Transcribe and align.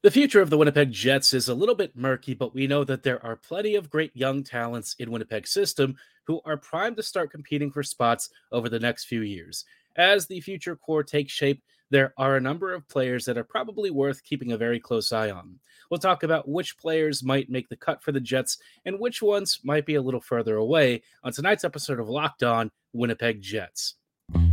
The 0.00 0.12
future 0.12 0.40
of 0.40 0.48
the 0.48 0.56
Winnipeg 0.56 0.92
Jets 0.92 1.34
is 1.34 1.48
a 1.48 1.54
little 1.54 1.74
bit 1.74 1.96
murky, 1.96 2.32
but 2.32 2.54
we 2.54 2.68
know 2.68 2.84
that 2.84 3.02
there 3.02 3.24
are 3.26 3.34
plenty 3.34 3.74
of 3.74 3.90
great 3.90 4.14
young 4.14 4.44
talents 4.44 4.94
in 5.00 5.10
Winnipeg's 5.10 5.50
system 5.50 5.96
who 6.22 6.40
are 6.44 6.56
primed 6.56 6.96
to 6.98 7.02
start 7.02 7.32
competing 7.32 7.72
for 7.72 7.82
spots 7.82 8.30
over 8.52 8.68
the 8.68 8.78
next 8.78 9.06
few 9.06 9.22
years. 9.22 9.64
As 9.96 10.28
the 10.28 10.40
future 10.40 10.76
core 10.76 11.02
takes 11.02 11.32
shape, 11.32 11.64
there 11.90 12.14
are 12.16 12.36
a 12.36 12.40
number 12.40 12.72
of 12.72 12.88
players 12.88 13.24
that 13.24 13.36
are 13.36 13.42
probably 13.42 13.90
worth 13.90 14.22
keeping 14.22 14.52
a 14.52 14.56
very 14.56 14.78
close 14.78 15.10
eye 15.10 15.32
on. 15.32 15.58
We'll 15.90 15.98
talk 15.98 16.22
about 16.22 16.48
which 16.48 16.78
players 16.78 17.24
might 17.24 17.50
make 17.50 17.68
the 17.68 17.74
cut 17.74 18.00
for 18.00 18.12
the 18.12 18.20
Jets 18.20 18.58
and 18.84 19.00
which 19.00 19.20
ones 19.20 19.58
might 19.64 19.84
be 19.84 19.96
a 19.96 20.02
little 20.02 20.20
further 20.20 20.58
away 20.58 21.02
on 21.24 21.32
tonight's 21.32 21.64
episode 21.64 21.98
of 21.98 22.08
Locked 22.08 22.44
On 22.44 22.70
Winnipeg 22.92 23.42
Jets. 23.42 23.96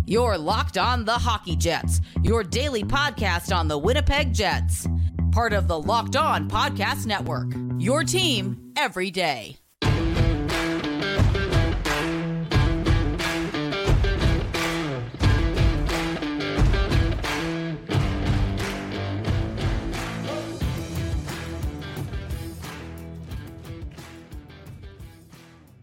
You're 0.08 0.40
Locked 0.40 0.80
On 0.80 1.06
the 1.06 1.12
Hockey 1.12 1.56
Jets, 1.56 2.02
your 2.24 2.44
daily 2.44 2.84
podcast 2.84 3.56
on 3.56 3.68
the 3.68 3.78
Winnipeg 3.78 4.34
Jets 4.34 4.88
part 5.36 5.52
of 5.52 5.68
the 5.68 5.78
Locked 5.78 6.16
On 6.16 6.50
Podcast 6.50 7.06
Network. 7.06 7.52
Your 7.78 8.06
team 8.06 8.72
every 8.78 9.12
day. 9.12 9.58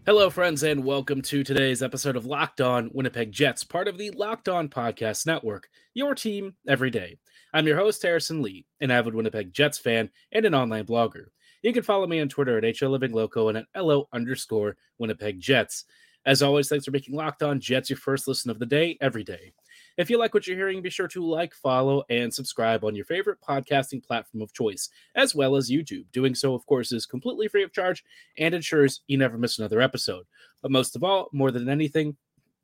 Hello, 0.07 0.31
friends, 0.31 0.63
and 0.63 0.83
welcome 0.83 1.21
to 1.21 1.43
today's 1.43 1.83
episode 1.83 2.15
of 2.15 2.25
Locked 2.25 2.59
On 2.59 2.89
Winnipeg 2.91 3.31
Jets, 3.31 3.63
part 3.63 3.87
of 3.87 3.99
the 3.99 4.09
Locked 4.09 4.49
On 4.49 4.67
Podcast 4.67 5.27
Network. 5.27 5.67
Your 5.93 6.15
team 6.15 6.55
every 6.67 6.89
day. 6.89 7.17
I'm 7.55 7.67
your 7.67 7.77
host, 7.77 8.01
Harrison 8.01 8.41
Lee, 8.41 8.65
an 8.81 8.89
avid 8.89 9.13
Winnipeg 9.13 9.53
Jets 9.53 9.77
fan 9.77 10.09
and 10.31 10.43
an 10.43 10.55
online 10.55 10.87
blogger. 10.87 11.25
You 11.61 11.71
can 11.71 11.83
follow 11.83 12.07
me 12.07 12.19
on 12.19 12.27
Twitter 12.27 12.57
at 12.57 12.63
HLivingLoco 12.63 13.49
and 13.49 13.59
at 13.59 13.67
LO 13.79 14.07
underscore 14.11 14.75
Winnipeg 14.97 15.39
Jets. 15.39 15.85
As 16.25 16.41
always, 16.41 16.67
thanks 16.67 16.85
for 16.85 16.91
making 16.91 17.15
Locked 17.15 17.43
On 17.43 17.59
Jets 17.59 17.91
your 17.91 17.97
first 17.97 18.27
listen 18.27 18.49
of 18.49 18.57
the 18.57 18.65
day 18.65 18.97
every 19.01 19.23
day. 19.23 19.53
If 19.97 20.09
you 20.09 20.17
like 20.17 20.33
what 20.33 20.47
you're 20.47 20.57
hearing, 20.57 20.81
be 20.81 20.89
sure 20.89 21.07
to 21.09 21.23
like, 21.23 21.53
follow, 21.53 22.03
and 22.09 22.33
subscribe 22.33 22.83
on 22.83 22.95
your 22.95 23.05
favorite 23.05 23.37
podcasting 23.47 24.03
platform 24.03 24.41
of 24.41 24.51
choice, 24.51 24.89
as 25.13 25.35
well 25.35 25.55
as 25.55 25.69
YouTube. 25.69 26.05
Doing 26.11 26.33
so, 26.33 26.55
of 26.55 26.65
course, 26.65 26.91
is 26.91 27.05
completely 27.05 27.47
free 27.47 27.61
of 27.61 27.71
charge 27.71 28.03
and 28.39 28.55
ensures 28.55 29.01
you 29.05 29.19
never 29.19 29.37
miss 29.37 29.59
another 29.59 29.79
episode. 29.79 30.25
But 30.63 30.71
most 30.71 30.95
of 30.95 31.03
all, 31.03 31.29
more 31.31 31.51
than 31.51 31.69
anything, 31.69 32.17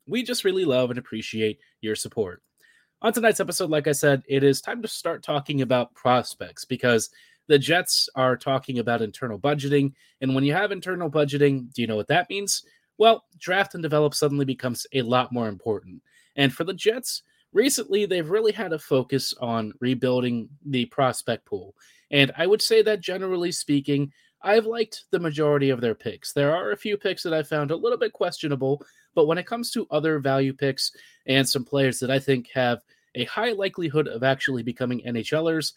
we 0.08 0.24
just 0.24 0.42
really 0.42 0.64
love 0.64 0.90
and 0.90 0.98
appreciate 0.98 1.60
your 1.80 1.94
support. 1.94 2.42
On 3.02 3.14
tonight's 3.14 3.40
episode, 3.40 3.70
like 3.70 3.88
I 3.88 3.92
said, 3.92 4.22
it 4.28 4.44
is 4.44 4.60
time 4.60 4.82
to 4.82 4.88
start 4.88 5.22
talking 5.22 5.62
about 5.62 5.94
prospects 5.94 6.66
because 6.66 7.08
the 7.46 7.58
Jets 7.58 8.10
are 8.14 8.36
talking 8.36 8.78
about 8.78 9.00
internal 9.00 9.38
budgeting. 9.38 9.94
And 10.20 10.34
when 10.34 10.44
you 10.44 10.52
have 10.52 10.70
internal 10.70 11.10
budgeting, 11.10 11.72
do 11.72 11.80
you 11.80 11.88
know 11.88 11.96
what 11.96 12.08
that 12.08 12.28
means? 12.28 12.62
Well, 12.98 13.24
draft 13.38 13.72
and 13.72 13.82
develop 13.82 14.14
suddenly 14.14 14.44
becomes 14.44 14.86
a 14.92 15.00
lot 15.00 15.32
more 15.32 15.48
important. 15.48 16.02
And 16.36 16.52
for 16.52 16.64
the 16.64 16.74
Jets, 16.74 17.22
recently 17.54 18.04
they've 18.04 18.28
really 18.28 18.52
had 18.52 18.74
a 18.74 18.78
focus 18.78 19.32
on 19.40 19.72
rebuilding 19.80 20.50
the 20.66 20.84
prospect 20.86 21.46
pool. 21.46 21.74
And 22.10 22.32
I 22.36 22.46
would 22.46 22.60
say 22.60 22.82
that 22.82 23.00
generally 23.00 23.50
speaking, 23.50 24.12
I've 24.42 24.66
liked 24.66 25.04
the 25.10 25.18
majority 25.18 25.70
of 25.70 25.80
their 25.80 25.94
picks. 25.94 26.32
There 26.32 26.54
are 26.54 26.72
a 26.72 26.76
few 26.76 26.96
picks 26.96 27.22
that 27.22 27.34
I 27.34 27.42
found 27.42 27.70
a 27.70 27.76
little 27.76 27.98
bit 27.98 28.12
questionable, 28.12 28.82
but 29.14 29.26
when 29.26 29.38
it 29.38 29.46
comes 29.46 29.70
to 29.72 29.86
other 29.90 30.18
value 30.18 30.52
picks 30.52 30.92
and 31.26 31.48
some 31.48 31.64
players 31.64 32.00
that 32.00 32.10
I 32.10 32.18
think 32.18 32.48
have 32.54 32.82
a 33.14 33.24
high 33.24 33.52
likelihood 33.52 34.08
of 34.08 34.22
actually 34.22 34.62
becoming 34.62 35.02
NHLers, 35.06 35.72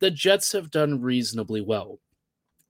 the 0.00 0.10
Jets 0.10 0.52
have 0.52 0.70
done 0.70 1.00
reasonably 1.00 1.60
well. 1.60 1.98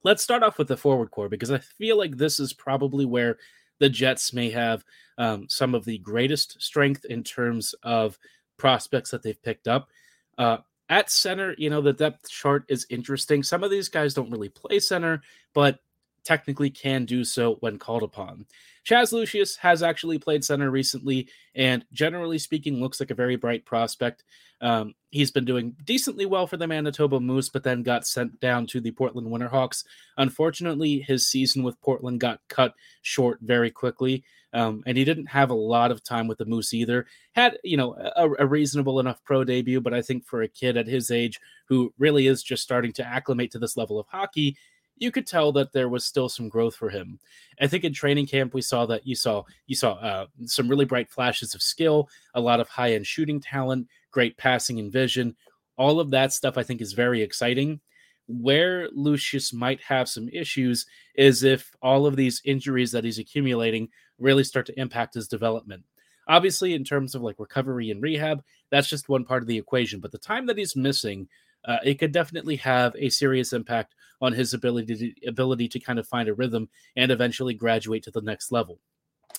Let's 0.03 0.23
start 0.23 0.43
off 0.43 0.57
with 0.57 0.67
the 0.67 0.77
forward 0.77 1.11
core 1.11 1.29
because 1.29 1.51
I 1.51 1.57
feel 1.57 1.97
like 1.97 2.15
this 2.15 2.39
is 2.39 2.53
probably 2.53 3.05
where 3.05 3.37
the 3.79 3.89
Jets 3.89 4.33
may 4.33 4.49
have 4.51 4.85
um, 5.17 5.47
some 5.49 5.75
of 5.75 5.83
the 5.83 5.97
greatest 5.97 6.61
strength 6.61 7.05
in 7.05 7.23
terms 7.23 7.73
of 7.83 8.17
prospects 8.57 9.11
that 9.11 9.23
they've 9.23 9.41
picked 9.41 9.67
up. 9.67 9.89
Uh, 10.37 10.57
at 10.89 11.09
center, 11.09 11.55
you 11.57 11.69
know, 11.69 11.81
the 11.81 11.93
depth 11.93 12.29
chart 12.29 12.65
is 12.69 12.85
interesting. 12.89 13.43
Some 13.43 13.63
of 13.63 13.71
these 13.71 13.89
guys 13.89 14.13
don't 14.13 14.31
really 14.31 14.49
play 14.49 14.79
center, 14.79 15.21
but 15.53 15.79
technically 16.25 16.69
can 16.69 17.05
do 17.05 17.23
so 17.23 17.55
when 17.61 17.79
called 17.79 18.03
upon. 18.03 18.45
Chaz 18.85 19.11
Lucius 19.11 19.55
has 19.55 19.81
actually 19.81 20.19
played 20.19 20.43
center 20.43 20.69
recently, 20.69 21.27
and 21.55 21.83
generally 21.91 22.37
speaking, 22.37 22.79
looks 22.79 22.99
like 22.99 23.09
a 23.09 23.15
very 23.15 23.35
bright 23.35 23.65
prospect. 23.65 24.23
Um, 24.61 24.93
he's 25.09 25.31
been 25.31 25.45
doing 25.45 25.75
decently 25.83 26.25
well 26.25 26.45
for 26.45 26.57
the 26.57 26.67
Manitoba 26.67 27.19
Moose, 27.19 27.49
but 27.49 27.63
then 27.63 27.81
got 27.81 28.05
sent 28.05 28.39
down 28.39 28.67
to 28.67 28.79
the 28.79 28.91
Portland 28.91 29.27
Winterhawks. 29.27 29.83
Unfortunately, 30.17 30.99
his 30.99 31.27
season 31.27 31.63
with 31.63 31.81
Portland 31.81 32.19
got 32.19 32.41
cut 32.47 32.73
short 33.01 33.39
very 33.41 33.71
quickly, 33.71 34.23
um, 34.53 34.83
and 34.85 34.97
he 34.97 35.03
didn't 35.03 35.25
have 35.25 35.49
a 35.49 35.55
lot 35.55 35.91
of 35.91 36.03
time 36.03 36.27
with 36.27 36.37
the 36.37 36.45
Moose 36.45 36.73
either. 36.73 37.07
Had 37.33 37.57
you 37.63 37.77
know 37.77 37.95
a, 38.15 38.43
a 38.43 38.45
reasonable 38.45 38.99
enough 38.99 39.23
pro 39.23 39.43
debut, 39.43 39.81
but 39.81 39.95
I 39.95 40.01
think 40.03 40.25
for 40.25 40.43
a 40.43 40.47
kid 40.47 40.77
at 40.77 40.87
his 40.87 41.09
age 41.09 41.39
who 41.67 41.91
really 41.97 42.27
is 42.27 42.43
just 42.43 42.61
starting 42.61 42.93
to 42.93 43.05
acclimate 43.05 43.51
to 43.51 43.59
this 43.59 43.75
level 43.75 43.99
of 43.99 44.05
hockey, 44.07 44.55
you 44.97 45.11
could 45.11 45.27
tell 45.27 45.51
that 45.53 45.73
there 45.73 45.89
was 45.89 46.05
still 46.05 46.29
some 46.29 46.49
growth 46.49 46.75
for 46.75 46.89
him. 46.89 47.19
I 47.59 47.67
think 47.67 47.83
in 47.83 47.93
training 47.93 48.27
camp 48.27 48.53
we 48.53 48.61
saw 48.61 48.85
that 48.87 49.05
you 49.05 49.15
saw 49.15 49.43
you 49.67 49.75
saw 49.75 49.93
uh, 49.93 50.25
some 50.45 50.67
really 50.67 50.85
bright 50.85 51.09
flashes 51.09 51.55
of 51.55 51.61
skill, 51.61 52.09
a 52.33 52.41
lot 52.41 52.59
of 52.59 52.69
high 52.69 52.93
end 52.93 53.07
shooting 53.07 53.39
talent, 53.39 53.87
great 54.11 54.37
passing 54.37 54.79
and 54.79 54.91
vision. 54.91 55.35
All 55.77 55.99
of 55.99 56.11
that 56.11 56.33
stuff 56.33 56.57
I 56.57 56.63
think 56.63 56.81
is 56.81 56.93
very 56.93 57.21
exciting. 57.21 57.81
Where 58.27 58.89
Lucius 58.91 59.53
might 59.53 59.81
have 59.81 60.09
some 60.09 60.29
issues 60.29 60.85
is 61.15 61.43
if 61.43 61.75
all 61.81 62.07
of 62.07 62.15
these 62.15 62.41
injuries 62.43 62.91
that 62.91 63.03
he's 63.03 63.19
accumulating 63.19 63.89
really 64.17 64.43
start 64.43 64.65
to 64.67 64.79
impact 64.79 65.13
his 65.13 65.27
development. 65.27 65.83
Obviously, 66.27 66.73
in 66.73 66.83
terms 66.83 67.13
of 67.13 67.21
like 67.21 67.39
recovery 67.39 67.91
and 67.91 68.01
rehab, 68.01 68.43
that's 68.71 68.87
just 68.87 69.09
one 69.09 69.25
part 69.25 69.43
of 69.43 69.47
the 69.47 69.59
equation. 69.59 69.99
But 69.99 70.11
the 70.11 70.17
time 70.17 70.47
that 70.47 70.57
he's 70.57 70.75
missing 70.75 71.27
uh, 71.65 71.77
it 71.83 71.95
could 71.95 72.11
definitely 72.11 72.55
have 72.57 72.95
a 72.97 73.09
serious 73.09 73.51
impact 73.51 73.95
on 74.21 74.33
his 74.33 74.53
ability 74.53 74.95
to, 74.95 75.27
ability 75.27 75.67
to 75.69 75.79
kind 75.79 75.99
of 75.99 76.07
find 76.07 76.29
a 76.29 76.33
rhythm 76.33 76.69
and 76.95 77.11
eventually 77.11 77.53
graduate 77.53 78.03
to 78.03 78.11
the 78.11 78.21
next 78.21 78.51
level. 78.51 78.79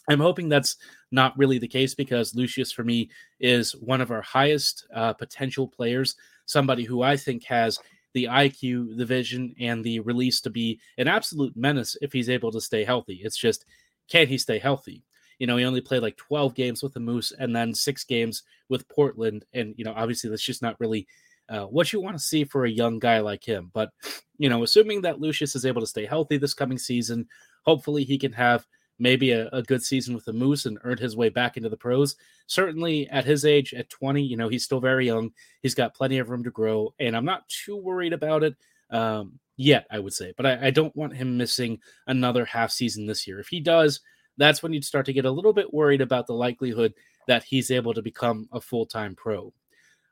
I'm 0.09 0.21
hoping 0.21 0.49
that's 0.49 0.77
not 1.11 1.37
really 1.37 1.59
the 1.59 1.69
case 1.69 1.95
because 1.95 2.35
Lucius, 2.35 2.71
for 2.73 2.85
me, 2.85 3.11
is 3.41 3.73
one 3.73 4.01
of 4.01 4.11
our 4.11 4.23
highest 4.23 4.87
uh, 4.95 5.13
potential 5.13 5.67
players. 5.67 6.15
Somebody 6.45 6.85
who 6.85 7.03
I 7.03 7.17
think 7.17 7.45
has 7.45 7.79
the 8.15 8.25
IQ, 8.25 8.97
the 8.97 9.05
vision, 9.05 9.55
and 9.61 9.85
the 9.85 10.01
release 10.01 10.41
to 10.43 10.51
be 10.51 10.81
an 10.97 11.09
absolute 11.09 11.57
menace 11.57 11.97
if 12.01 12.13
he's 12.13 12.31
able 12.31 12.53
to 12.53 12.61
stay 12.61 12.85
healthy. 12.85 13.21
It's 13.23 13.37
just, 13.37 13.65
can 14.09 14.29
he 14.29 14.39
stay 14.39 14.59
healthy? 14.59 15.03
You 15.39 15.47
know, 15.47 15.57
he 15.57 15.65
only 15.65 15.83
played 15.83 16.03
like 16.03 16.17
12 16.17 16.55
games 16.55 16.83
with 16.83 16.95
the 16.95 17.01
Moose 17.01 17.33
and 17.39 17.55
then 17.55 17.75
six 17.75 18.05
games 18.05 18.43
with 18.69 18.89
Portland. 18.89 19.45
And, 19.53 19.75
you 19.77 19.85
know, 19.85 19.93
obviously 19.95 20.31
that's 20.31 20.43
just 20.43 20.63
not 20.63 20.81
really 20.81 21.07
uh, 21.49 21.65
what 21.65 21.93
you 21.93 22.01
want 22.01 22.17
to 22.17 22.23
see 22.23 22.45
for 22.45 22.65
a 22.65 22.71
young 22.71 22.99
guy 22.99 23.21
like 23.21 23.45
him. 23.45 23.71
But, 23.73 23.91
you 24.39 24.49
know, 24.49 24.63
assuming 24.63 25.03
that 25.03 25.21
Lucius 25.21 25.55
is 25.55 25.67
able 25.67 25.81
to 25.81 25.87
stay 25.87 26.07
healthy 26.07 26.37
this 26.37 26.55
coming 26.55 26.79
season, 26.79 27.27
hopefully 27.63 28.05
he 28.05 28.19
can 28.19 28.33
have 28.33 28.67
maybe 28.99 29.33
a, 29.33 29.49
a, 29.49 29.63
good 29.63 29.83
season 29.83 30.15
with 30.15 30.25
the 30.25 30.33
Moose 30.33 30.67
and 30.67 30.79
earn 30.83 30.99
his 30.99 31.17
way 31.17 31.29
back 31.29 31.57
into 31.57 31.69
the 31.69 31.77
pros. 31.77 32.17
Certainly 32.47 33.09
at 33.11 33.25
his 33.25 33.45
age, 33.45 33.75
at 33.75 33.91
20, 33.91 34.23
you 34.23 34.37
know, 34.37 34.49
he's 34.49 34.65
still 34.65 34.81
very 34.81 35.07
young. 35.07 35.31
He's 35.63 35.75
got 35.75 35.95
plenty 35.95 36.19
of 36.19 36.31
room 36.31 36.45
to 36.45 36.51
grow, 36.51 36.95
and 36.99 37.17
I'm 37.17 37.25
not 37.25 37.49
too 37.49 37.77
worried 37.77 38.13
about 38.13 38.43
it 38.43 38.57
um, 38.91 39.39
yet, 39.57 39.87
I 39.91 39.99
would 39.99 40.15
say. 40.15 40.33
But 40.37 40.47
I, 40.47 40.67
I 40.69 40.71
don't 40.71 40.97
want 40.97 41.17
him 41.17 41.37
missing 41.37 41.79
another 42.07 42.45
half 42.45 42.71
season 42.71 43.07
this 43.07 43.27
year. 43.27 43.39
If 43.39 43.49
he 43.49 43.61
does, 43.61 44.01
that's 44.39 44.63
when 44.63 44.73
you'd 44.73 44.85
start 44.85 45.07
to 45.07 45.13
get 45.13 45.25
a 45.25 45.31
little 45.31 45.53
bit 45.53 45.73
worried 45.73 46.01
about 46.01 46.27
the 46.27 46.35
likelihood 46.35 46.95
that 47.27 47.45
he's 47.45 47.71
able 47.71 47.95
to 47.95 48.03
become 48.03 48.49
a 48.53 48.61
full 48.61 48.87
time 48.87 49.15
pro. 49.15 49.53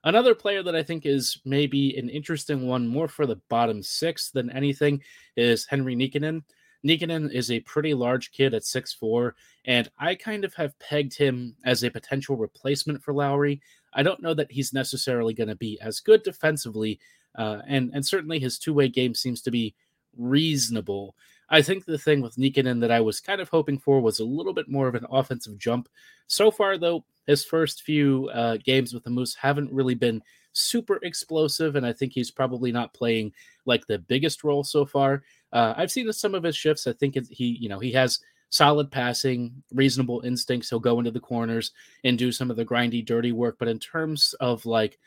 Another 0.04 0.34
player 0.34 0.62
that 0.62 0.76
I 0.76 0.82
think 0.82 1.06
is 1.06 1.40
maybe 1.44 1.96
an 1.96 2.10
interesting 2.10 2.66
one 2.66 2.86
more 2.86 3.08
for 3.08 3.26
the 3.26 3.40
bottom 3.48 3.82
six 3.82 4.30
than 4.30 4.50
anything 4.50 5.02
is 5.36 5.66
Henri 5.70 5.96
Nikkanen. 5.96 6.42
Nikkanen 6.86 7.32
is 7.32 7.50
a 7.50 7.60
pretty 7.60 7.94
large 7.94 8.30
kid 8.30 8.52
at 8.52 8.64
six 8.64 8.92
four, 8.92 9.34
and 9.64 9.90
I 9.98 10.14
kind 10.14 10.44
of 10.44 10.52
have 10.54 10.78
pegged 10.78 11.16
him 11.16 11.56
as 11.64 11.82
a 11.82 11.90
potential 11.90 12.36
replacement 12.36 13.02
for 13.02 13.14
Lowry. 13.14 13.62
I 13.94 14.02
don't 14.02 14.22
know 14.22 14.34
that 14.34 14.52
he's 14.52 14.74
necessarily 14.74 15.32
going 15.32 15.48
to 15.48 15.56
be 15.56 15.80
as 15.80 16.00
good 16.00 16.22
defensively, 16.22 17.00
uh, 17.36 17.62
and 17.66 17.90
and 17.94 18.04
certainly 18.04 18.38
his 18.38 18.58
two 18.58 18.74
way 18.74 18.88
game 18.88 19.14
seems 19.14 19.40
to 19.42 19.50
be 19.50 19.74
reasonable. 20.18 21.16
I 21.48 21.62
think 21.62 21.84
the 21.84 21.98
thing 21.98 22.20
with 22.20 22.36
Nikkanen 22.36 22.80
that 22.80 22.90
I 22.90 23.00
was 23.00 23.20
kind 23.20 23.40
of 23.40 23.48
hoping 23.48 23.78
for 23.78 24.00
was 24.00 24.18
a 24.18 24.24
little 24.24 24.52
bit 24.52 24.68
more 24.68 24.88
of 24.88 24.94
an 24.94 25.06
offensive 25.10 25.58
jump. 25.58 25.88
So 26.26 26.50
far, 26.50 26.76
though, 26.76 27.04
his 27.26 27.44
first 27.44 27.82
few 27.82 28.28
uh, 28.32 28.58
games 28.64 28.92
with 28.92 29.04
the 29.04 29.10
Moose 29.10 29.34
haven't 29.34 29.72
really 29.72 29.94
been 29.94 30.22
super 30.52 30.98
explosive, 31.02 31.76
and 31.76 31.86
I 31.86 31.92
think 31.92 32.12
he's 32.12 32.30
probably 32.30 32.70
not 32.70 32.94
playing 32.94 33.32
like 33.66 33.86
the 33.86 33.98
biggest 33.98 34.44
role 34.44 34.64
so 34.64 34.84
far. 34.86 35.22
Uh, 35.52 35.74
I've 35.76 35.90
seen 35.90 36.12
some 36.12 36.34
of 36.34 36.42
his 36.42 36.56
shifts. 36.56 36.86
I 36.86 36.92
think 36.92 37.16
he, 37.30 37.58
you 37.60 37.68
know, 37.68 37.78
he 37.78 37.92
has 37.92 38.20
solid 38.50 38.90
passing, 38.90 39.62
reasonable 39.72 40.20
instincts. 40.24 40.70
He'll 40.70 40.78
go 40.78 40.98
into 40.98 41.10
the 41.10 41.20
corners 41.20 41.72
and 42.04 42.16
do 42.16 42.30
some 42.30 42.50
of 42.50 42.56
the 42.56 42.64
grindy, 42.64 43.04
dirty 43.04 43.32
work. 43.32 43.56
But 43.58 43.68
in 43.68 43.78
terms 43.78 44.34
of 44.40 44.64
like 44.64 44.98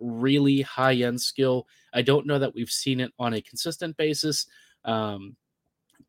really 0.00 0.62
high 0.62 0.94
end 0.94 1.20
skill. 1.20 1.66
I 1.92 2.02
don't 2.02 2.26
know 2.26 2.38
that 2.38 2.54
we've 2.54 2.70
seen 2.70 3.00
it 3.00 3.12
on 3.18 3.34
a 3.34 3.40
consistent 3.40 3.96
basis. 3.96 4.46
Um, 4.84 5.36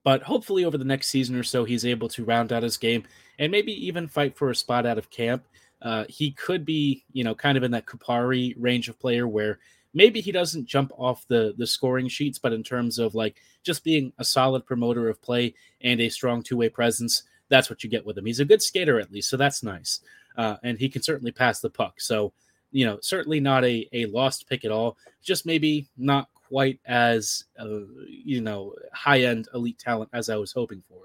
but 0.08 0.24
hopefully, 0.24 0.64
over 0.64 0.78
the 0.78 0.86
next 0.86 1.08
season 1.08 1.36
or 1.36 1.44
so, 1.44 1.66
he's 1.66 1.86
able 1.86 2.08
to 2.08 2.24
round 2.24 2.54
out 2.54 2.64
his 2.64 2.78
game 2.78 3.04
and 3.40 3.52
maybe 3.52 3.74
even 3.86 4.08
fight 4.08 4.38
for 4.38 4.50
a 4.50 4.56
spot 4.56 4.86
out 4.86 4.98
of 4.98 5.10
camp. 5.10 5.44
Uh, 5.82 6.06
he 6.08 6.32
could 6.32 6.64
be, 6.64 7.04
you 7.12 7.26
know, 7.26 7.36
kind 7.36 7.58
of 7.58 7.64
in 7.66 7.72
that 7.72 7.86
Kupari 7.86 8.56
range 8.58 8.88
of 8.88 8.98
player 8.98 9.28
where 9.28 9.60
maybe 9.94 10.22
he 10.22 10.32
doesn't 10.32 10.66
jump 10.66 10.94
off 10.96 11.28
the 11.28 11.54
the 11.58 11.68
scoring 11.68 12.08
sheets, 12.08 12.40
but 12.40 12.54
in 12.54 12.64
terms 12.64 13.00
of 13.00 13.16
like 13.16 13.42
just 13.64 13.84
being 13.84 14.14
a 14.18 14.24
solid 14.24 14.66
promoter 14.66 15.10
of 15.10 15.22
play 15.22 15.54
and 15.82 16.00
a 16.00 16.08
strong 16.08 16.42
two 16.42 16.56
way 16.56 16.70
presence, 16.70 17.24
that's 17.50 17.70
what 17.70 17.84
you 17.84 17.90
get 17.90 18.06
with 18.06 18.18
him. 18.18 18.28
He's 18.28 18.40
a 18.40 18.46
good 18.46 18.62
skater 18.62 19.02
at 19.02 19.12
least, 19.12 19.30
so 19.30 19.36
that's 19.36 19.62
nice, 19.62 20.00
uh, 20.38 20.56
and 20.64 20.80
he 20.80 20.88
can 20.88 21.02
certainly 21.04 21.34
pass 21.34 21.60
the 21.60 21.70
puck. 21.70 22.00
So 22.00 22.32
you 22.72 22.86
know, 22.86 22.98
certainly 23.02 23.42
not 23.42 23.66
a 23.66 23.90
a 23.92 24.06
lost 24.06 24.48
pick 24.48 24.64
at 24.64 24.72
all. 24.72 24.96
Just 25.22 25.46
maybe 25.46 25.90
not 25.98 26.30
quite 26.48 26.80
as 26.86 27.46
uh, 27.60 27.82
you 28.08 28.42
know 28.42 28.74
high 28.94 29.22
end 29.22 29.48
elite 29.54 29.80
talent 29.80 30.10
as 30.14 30.30
I 30.30 30.36
was 30.36 30.52
hoping 30.52 30.84
for. 30.90 30.98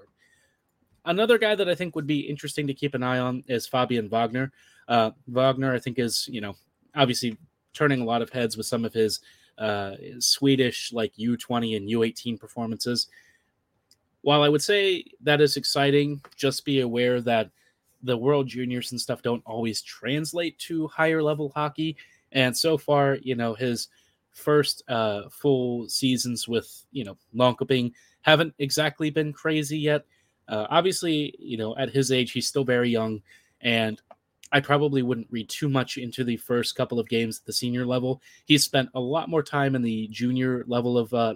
Another 1.05 1.37
guy 1.37 1.53
that 1.55 1.67
I 1.67 1.75
think 1.75 1.95
would 1.95 2.07
be 2.07 2.21
interesting 2.21 2.67
to 2.67 2.73
keep 2.73 2.93
an 2.93 3.03
eye 3.03 3.19
on 3.19 3.43
is 3.47 3.67
Fabian 3.67 4.09
Wagner. 4.09 4.51
Uh, 4.87 5.11
Wagner, 5.27 5.73
I 5.73 5.79
think, 5.79 5.99
is 5.99 6.27
you 6.31 6.41
know 6.41 6.55
obviously 6.95 7.37
turning 7.73 8.01
a 8.01 8.05
lot 8.05 8.21
of 8.21 8.29
heads 8.29 8.55
with 8.55 8.65
some 8.65 8.85
of 8.85 8.93
his 8.93 9.19
uh, 9.57 9.95
Swedish 10.19 10.93
like 10.93 11.13
U20 11.15 11.77
and 11.77 11.89
U18 11.89 12.39
performances. 12.39 13.07
While 14.21 14.43
I 14.43 14.49
would 14.49 14.61
say 14.61 15.03
that 15.21 15.41
is 15.41 15.57
exciting, 15.57 16.21
just 16.35 16.63
be 16.63 16.79
aware 16.79 17.19
that 17.21 17.49
the 18.03 18.17
World 18.17 18.47
Juniors 18.47 18.91
and 18.91 19.01
stuff 19.01 19.21
don't 19.21 19.43
always 19.45 19.81
translate 19.81 20.57
to 20.59 20.87
higher 20.87 21.21
level 21.21 21.51
hockey. 21.53 21.97
And 22.31 22.55
so 22.55 22.77
far, 22.77 23.15
you 23.15 23.35
know, 23.35 23.53
his 23.53 23.89
first 24.33 24.83
uh, 24.89 25.23
full 25.29 25.87
seasons 25.87 26.47
with 26.47 26.85
you 26.91 27.03
know 27.03 27.17
Linköping 27.35 27.93
haven't 28.21 28.53
exactly 28.59 29.09
been 29.09 29.33
crazy 29.33 29.77
yet. 29.77 30.05
Uh, 30.47 30.67
obviously, 30.69 31.35
you 31.39 31.57
know 31.57 31.75
at 31.77 31.89
his 31.89 32.11
age 32.11 32.31
he's 32.31 32.47
still 32.47 32.63
very 32.63 32.89
young, 32.89 33.21
and 33.61 34.01
I 34.51 34.59
probably 34.59 35.01
wouldn't 35.01 35.31
read 35.31 35.49
too 35.49 35.67
much 35.67 35.97
into 35.97 36.23
the 36.23 36.37
first 36.37 36.75
couple 36.75 36.99
of 36.99 37.09
games 37.09 37.39
at 37.39 37.45
the 37.45 37.53
senior 37.53 37.85
level. 37.85 38.21
He's 38.45 38.63
spent 38.63 38.89
a 38.93 38.99
lot 38.99 39.29
more 39.29 39.41
time 39.41 39.75
in 39.75 39.81
the 39.81 40.07
junior 40.09 40.63
level 40.67 40.97
of 40.97 41.13
uh, 41.13 41.33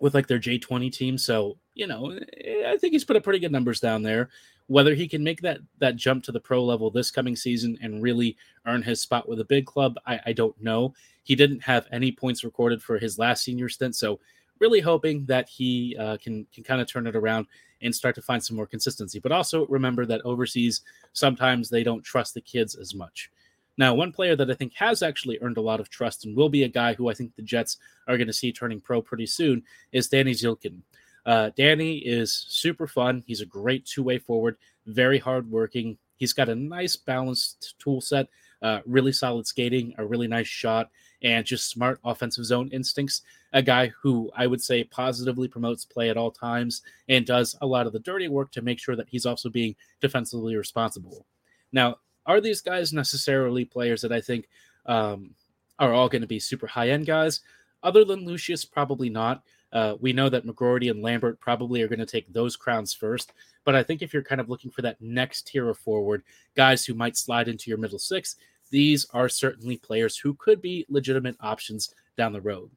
with 0.00 0.14
like 0.14 0.26
their 0.26 0.38
J20 0.38 0.92
team, 0.92 1.18
so 1.18 1.56
you 1.74 1.86
know 1.86 2.18
I 2.66 2.76
think 2.78 2.92
he's 2.92 3.04
put 3.04 3.16
up 3.16 3.24
pretty 3.24 3.38
good 3.38 3.52
numbers 3.52 3.80
down 3.80 4.02
there. 4.02 4.30
Whether 4.68 4.94
he 4.94 5.06
can 5.08 5.22
make 5.22 5.40
that 5.42 5.58
that 5.78 5.96
jump 5.96 6.24
to 6.24 6.32
the 6.32 6.40
pro 6.40 6.64
level 6.64 6.90
this 6.90 7.10
coming 7.10 7.36
season 7.36 7.78
and 7.80 8.02
really 8.02 8.36
earn 8.66 8.82
his 8.82 9.00
spot 9.00 9.28
with 9.28 9.40
a 9.40 9.44
big 9.44 9.66
club, 9.66 9.96
I, 10.06 10.20
I 10.26 10.32
don't 10.32 10.60
know. 10.60 10.94
He 11.22 11.34
didn't 11.34 11.62
have 11.62 11.86
any 11.92 12.12
points 12.12 12.44
recorded 12.44 12.82
for 12.82 12.98
his 12.98 13.18
last 13.18 13.44
senior 13.44 13.68
stint, 13.68 13.96
so 13.96 14.20
really 14.60 14.80
hoping 14.80 15.24
that 15.26 15.48
he 15.48 15.96
uh, 15.98 16.16
can 16.18 16.46
can 16.52 16.64
kind 16.64 16.80
of 16.80 16.88
turn 16.88 17.06
it 17.06 17.16
around 17.16 17.46
and 17.82 17.94
start 17.94 18.14
to 18.14 18.22
find 18.22 18.42
some 18.42 18.56
more 18.56 18.66
consistency. 18.66 19.18
But 19.18 19.32
also 19.32 19.66
remember 19.66 20.06
that 20.06 20.22
overseas 20.24 20.82
sometimes 21.12 21.68
they 21.68 21.82
don't 21.82 22.02
trust 22.02 22.34
the 22.34 22.40
kids 22.40 22.74
as 22.74 22.94
much. 22.94 23.30
Now, 23.78 23.94
one 23.94 24.12
player 24.12 24.36
that 24.36 24.50
I 24.50 24.54
think 24.54 24.72
has 24.74 25.02
actually 25.02 25.38
earned 25.42 25.58
a 25.58 25.62
lot 25.62 25.80
of 25.80 25.90
trust 25.90 26.24
and 26.24 26.34
will 26.34 26.48
be 26.48 26.62
a 26.62 26.68
guy 26.68 26.94
who 26.94 27.08
I 27.08 27.14
think 27.14 27.34
the 27.34 27.42
Jets 27.42 27.76
are 28.08 28.16
going 28.16 28.26
to 28.26 28.32
see 28.32 28.52
turning 28.52 28.80
pro 28.80 29.02
pretty 29.02 29.26
soon 29.26 29.62
is 29.92 30.08
Danny 30.08 30.32
Zhilkin. 30.32 30.80
Uh, 31.26 31.50
Danny 31.56 31.98
is 31.98 32.46
super 32.48 32.86
fun. 32.86 33.22
He's 33.26 33.40
a 33.40 33.46
great 33.46 33.84
two 33.84 34.02
way 34.02 34.18
forward, 34.18 34.56
very 34.86 35.18
hardworking. 35.18 35.98
He's 36.16 36.32
got 36.32 36.48
a 36.48 36.54
nice 36.54 36.96
balanced 36.96 37.74
tool 37.78 38.00
set, 38.00 38.28
uh, 38.62 38.80
really 38.86 39.12
solid 39.12 39.46
skating, 39.46 39.92
a 39.98 40.06
really 40.06 40.28
nice 40.28 40.46
shot, 40.46 40.88
and 41.22 41.44
just 41.44 41.68
smart 41.68 41.98
offensive 42.04 42.44
zone 42.44 42.70
instincts. 42.72 43.22
A 43.52 43.60
guy 43.60 43.92
who 44.00 44.30
I 44.34 44.46
would 44.46 44.62
say 44.62 44.84
positively 44.84 45.48
promotes 45.48 45.84
play 45.84 46.08
at 46.08 46.16
all 46.16 46.30
times 46.30 46.82
and 47.08 47.26
does 47.26 47.56
a 47.60 47.66
lot 47.66 47.86
of 47.86 47.92
the 47.92 47.98
dirty 47.98 48.28
work 48.28 48.52
to 48.52 48.62
make 48.62 48.78
sure 48.78 48.96
that 48.96 49.08
he's 49.08 49.26
also 49.26 49.50
being 49.50 49.74
defensively 50.00 50.56
responsible. 50.56 51.26
Now, 51.72 51.96
are 52.26 52.40
these 52.40 52.60
guys 52.60 52.92
necessarily 52.92 53.64
players 53.64 54.02
that 54.02 54.12
I 54.12 54.20
think 54.20 54.48
um, 54.86 55.30
are 55.78 55.92
all 55.92 56.08
going 56.08 56.22
to 56.22 56.28
be 56.28 56.38
super 56.38 56.66
high 56.66 56.90
end 56.90 57.06
guys? 57.06 57.40
Other 57.82 58.04
than 58.04 58.24
Lucius, 58.24 58.64
probably 58.64 59.08
not. 59.08 59.42
Uh, 59.72 59.96
we 60.00 60.12
know 60.12 60.28
that 60.28 60.46
McGroarty 60.46 60.90
and 60.90 61.02
Lambert 61.02 61.38
probably 61.40 61.82
are 61.82 61.88
going 61.88 61.98
to 61.98 62.06
take 62.06 62.32
those 62.32 62.56
crowns 62.56 62.94
first. 62.94 63.32
But 63.64 63.74
I 63.74 63.82
think 63.82 64.00
if 64.00 64.12
you're 64.12 64.22
kind 64.22 64.40
of 64.40 64.48
looking 64.48 64.70
for 64.70 64.82
that 64.82 65.00
next 65.00 65.48
tier 65.48 65.68
of 65.68 65.78
forward, 65.78 66.22
guys 66.56 66.84
who 66.84 66.94
might 66.94 67.16
slide 67.16 67.48
into 67.48 67.68
your 67.68 67.78
middle 67.78 67.98
six, 67.98 68.36
these 68.70 69.06
are 69.12 69.28
certainly 69.28 69.76
players 69.76 70.16
who 70.16 70.34
could 70.34 70.62
be 70.62 70.86
legitimate 70.88 71.36
options 71.40 71.94
down 72.16 72.32
the 72.32 72.40
road. 72.40 72.70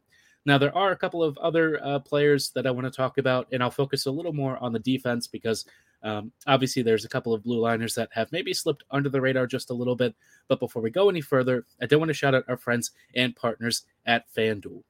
Now, 0.45 0.57
there 0.57 0.75
are 0.75 0.91
a 0.91 0.97
couple 0.97 1.23
of 1.23 1.37
other 1.37 1.83
uh, 1.83 1.99
players 1.99 2.49
that 2.51 2.65
I 2.65 2.71
want 2.71 2.85
to 2.85 2.91
talk 2.91 3.17
about, 3.17 3.47
and 3.51 3.61
I'll 3.61 3.71
focus 3.71 4.05
a 4.05 4.11
little 4.11 4.33
more 4.33 4.57
on 4.57 4.73
the 4.73 4.79
defense 4.79 5.27
because 5.27 5.65
um, 6.03 6.31
obviously 6.47 6.81
there's 6.81 7.05
a 7.05 7.09
couple 7.09 7.33
of 7.33 7.43
blue 7.43 7.59
liners 7.59 7.95
that 7.95 8.09
have 8.11 8.31
maybe 8.31 8.53
slipped 8.53 8.83
under 8.91 9.09
the 9.09 9.21
radar 9.21 9.47
just 9.47 9.69
a 9.69 9.73
little 9.73 9.95
bit. 9.95 10.15
But 10.47 10.59
before 10.59 10.81
we 10.81 10.89
go 10.89 11.09
any 11.09 11.21
further, 11.21 11.65
I 11.81 11.85
do 11.85 11.99
want 11.99 12.09
to 12.09 12.13
shout 12.13 12.35
out 12.35 12.45
our 12.47 12.57
friends 12.57 12.91
and 13.15 13.35
partners 13.35 13.83
at 14.05 14.25
FanDuel. 14.33 14.83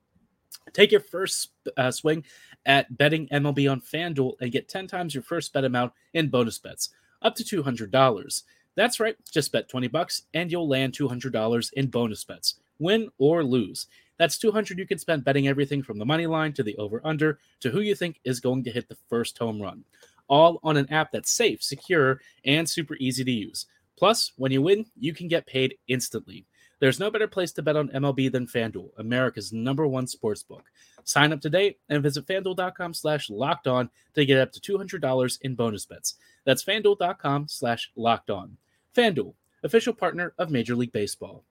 Take 0.73 0.91
your 0.91 1.01
first 1.01 1.51
uh, 1.77 1.91
swing 1.91 2.23
at 2.65 2.95
betting 2.95 3.27
MLB 3.29 3.71
on 3.71 3.81
FanDuel 3.81 4.33
and 4.39 4.51
get 4.51 4.69
10 4.69 4.87
times 4.87 5.15
your 5.15 5.23
first 5.23 5.51
bet 5.51 5.65
amount 5.65 5.93
in 6.13 6.29
bonus 6.29 6.59
bets, 6.59 6.89
up 7.21 7.35
to 7.35 7.43
$200. 7.43 8.43
That's 8.75 8.99
right, 8.99 9.15
just 9.31 9.51
bet 9.51 9.67
20 9.67 9.87
bucks 9.87 10.23
and 10.33 10.51
you'll 10.51 10.67
land 10.67 10.93
$200 10.93 11.73
in 11.73 11.87
bonus 11.87 12.23
bets, 12.23 12.55
win 12.77 13.09
or 13.17 13.43
lose. 13.43 13.87
That's 14.17 14.37
200 14.37 14.77
you 14.77 14.85
can 14.85 14.99
spend 14.99 15.23
betting 15.23 15.47
everything 15.47 15.81
from 15.81 15.97
the 15.97 16.05
money 16.05 16.27
line 16.27 16.53
to 16.53 16.63
the 16.63 16.77
over 16.77 17.01
under 17.03 17.39
to 17.61 17.69
who 17.69 17.79
you 17.79 17.95
think 17.95 18.19
is 18.25 18.41
going 18.41 18.63
to 18.65 18.71
hit 18.71 18.89
the 18.89 18.97
first 19.09 19.37
home 19.37 19.61
run. 19.61 19.83
All 20.29 20.59
on 20.63 20.77
an 20.77 20.89
app 20.91 21.11
that's 21.11 21.31
safe, 21.31 21.61
secure, 21.61 22.21
and 22.45 22.69
super 22.69 22.95
easy 22.95 23.23
to 23.23 23.31
use. 23.31 23.65
Plus, 23.97 24.31
when 24.37 24.51
you 24.51 24.61
win, 24.61 24.85
you 24.97 25.13
can 25.13 25.27
get 25.27 25.45
paid 25.45 25.75
instantly. 25.87 26.45
There's 26.79 26.99
no 26.99 27.11
better 27.11 27.27
place 27.27 27.51
to 27.53 27.61
bet 27.61 27.75
on 27.75 27.89
MLB 27.89 28.31
than 28.31 28.47
FanDuel, 28.47 28.91
America's 28.97 29.51
number 29.51 29.85
one 29.85 30.07
sports 30.07 30.43
book. 30.43 30.63
Sign 31.03 31.33
up 31.33 31.41
today 31.41 31.75
and 31.89 32.01
visit 32.01 32.25
fanduel.com 32.25 32.93
slash 32.93 33.29
locked 33.29 33.67
on 33.67 33.89
to 34.13 34.25
get 34.25 34.39
up 34.39 34.53
to 34.53 34.77
$200 34.77 35.37
in 35.41 35.55
bonus 35.55 35.85
bets. 35.85 36.15
That's 36.45 36.63
fanduel.com 36.63 37.47
slash 37.49 37.91
locked 37.97 38.29
on. 38.29 38.57
FanDuel, 38.95 39.33
official 39.63 39.93
partner 39.93 40.33
of 40.37 40.51
Major 40.51 40.75
League 40.75 40.93
Baseball. 40.93 41.43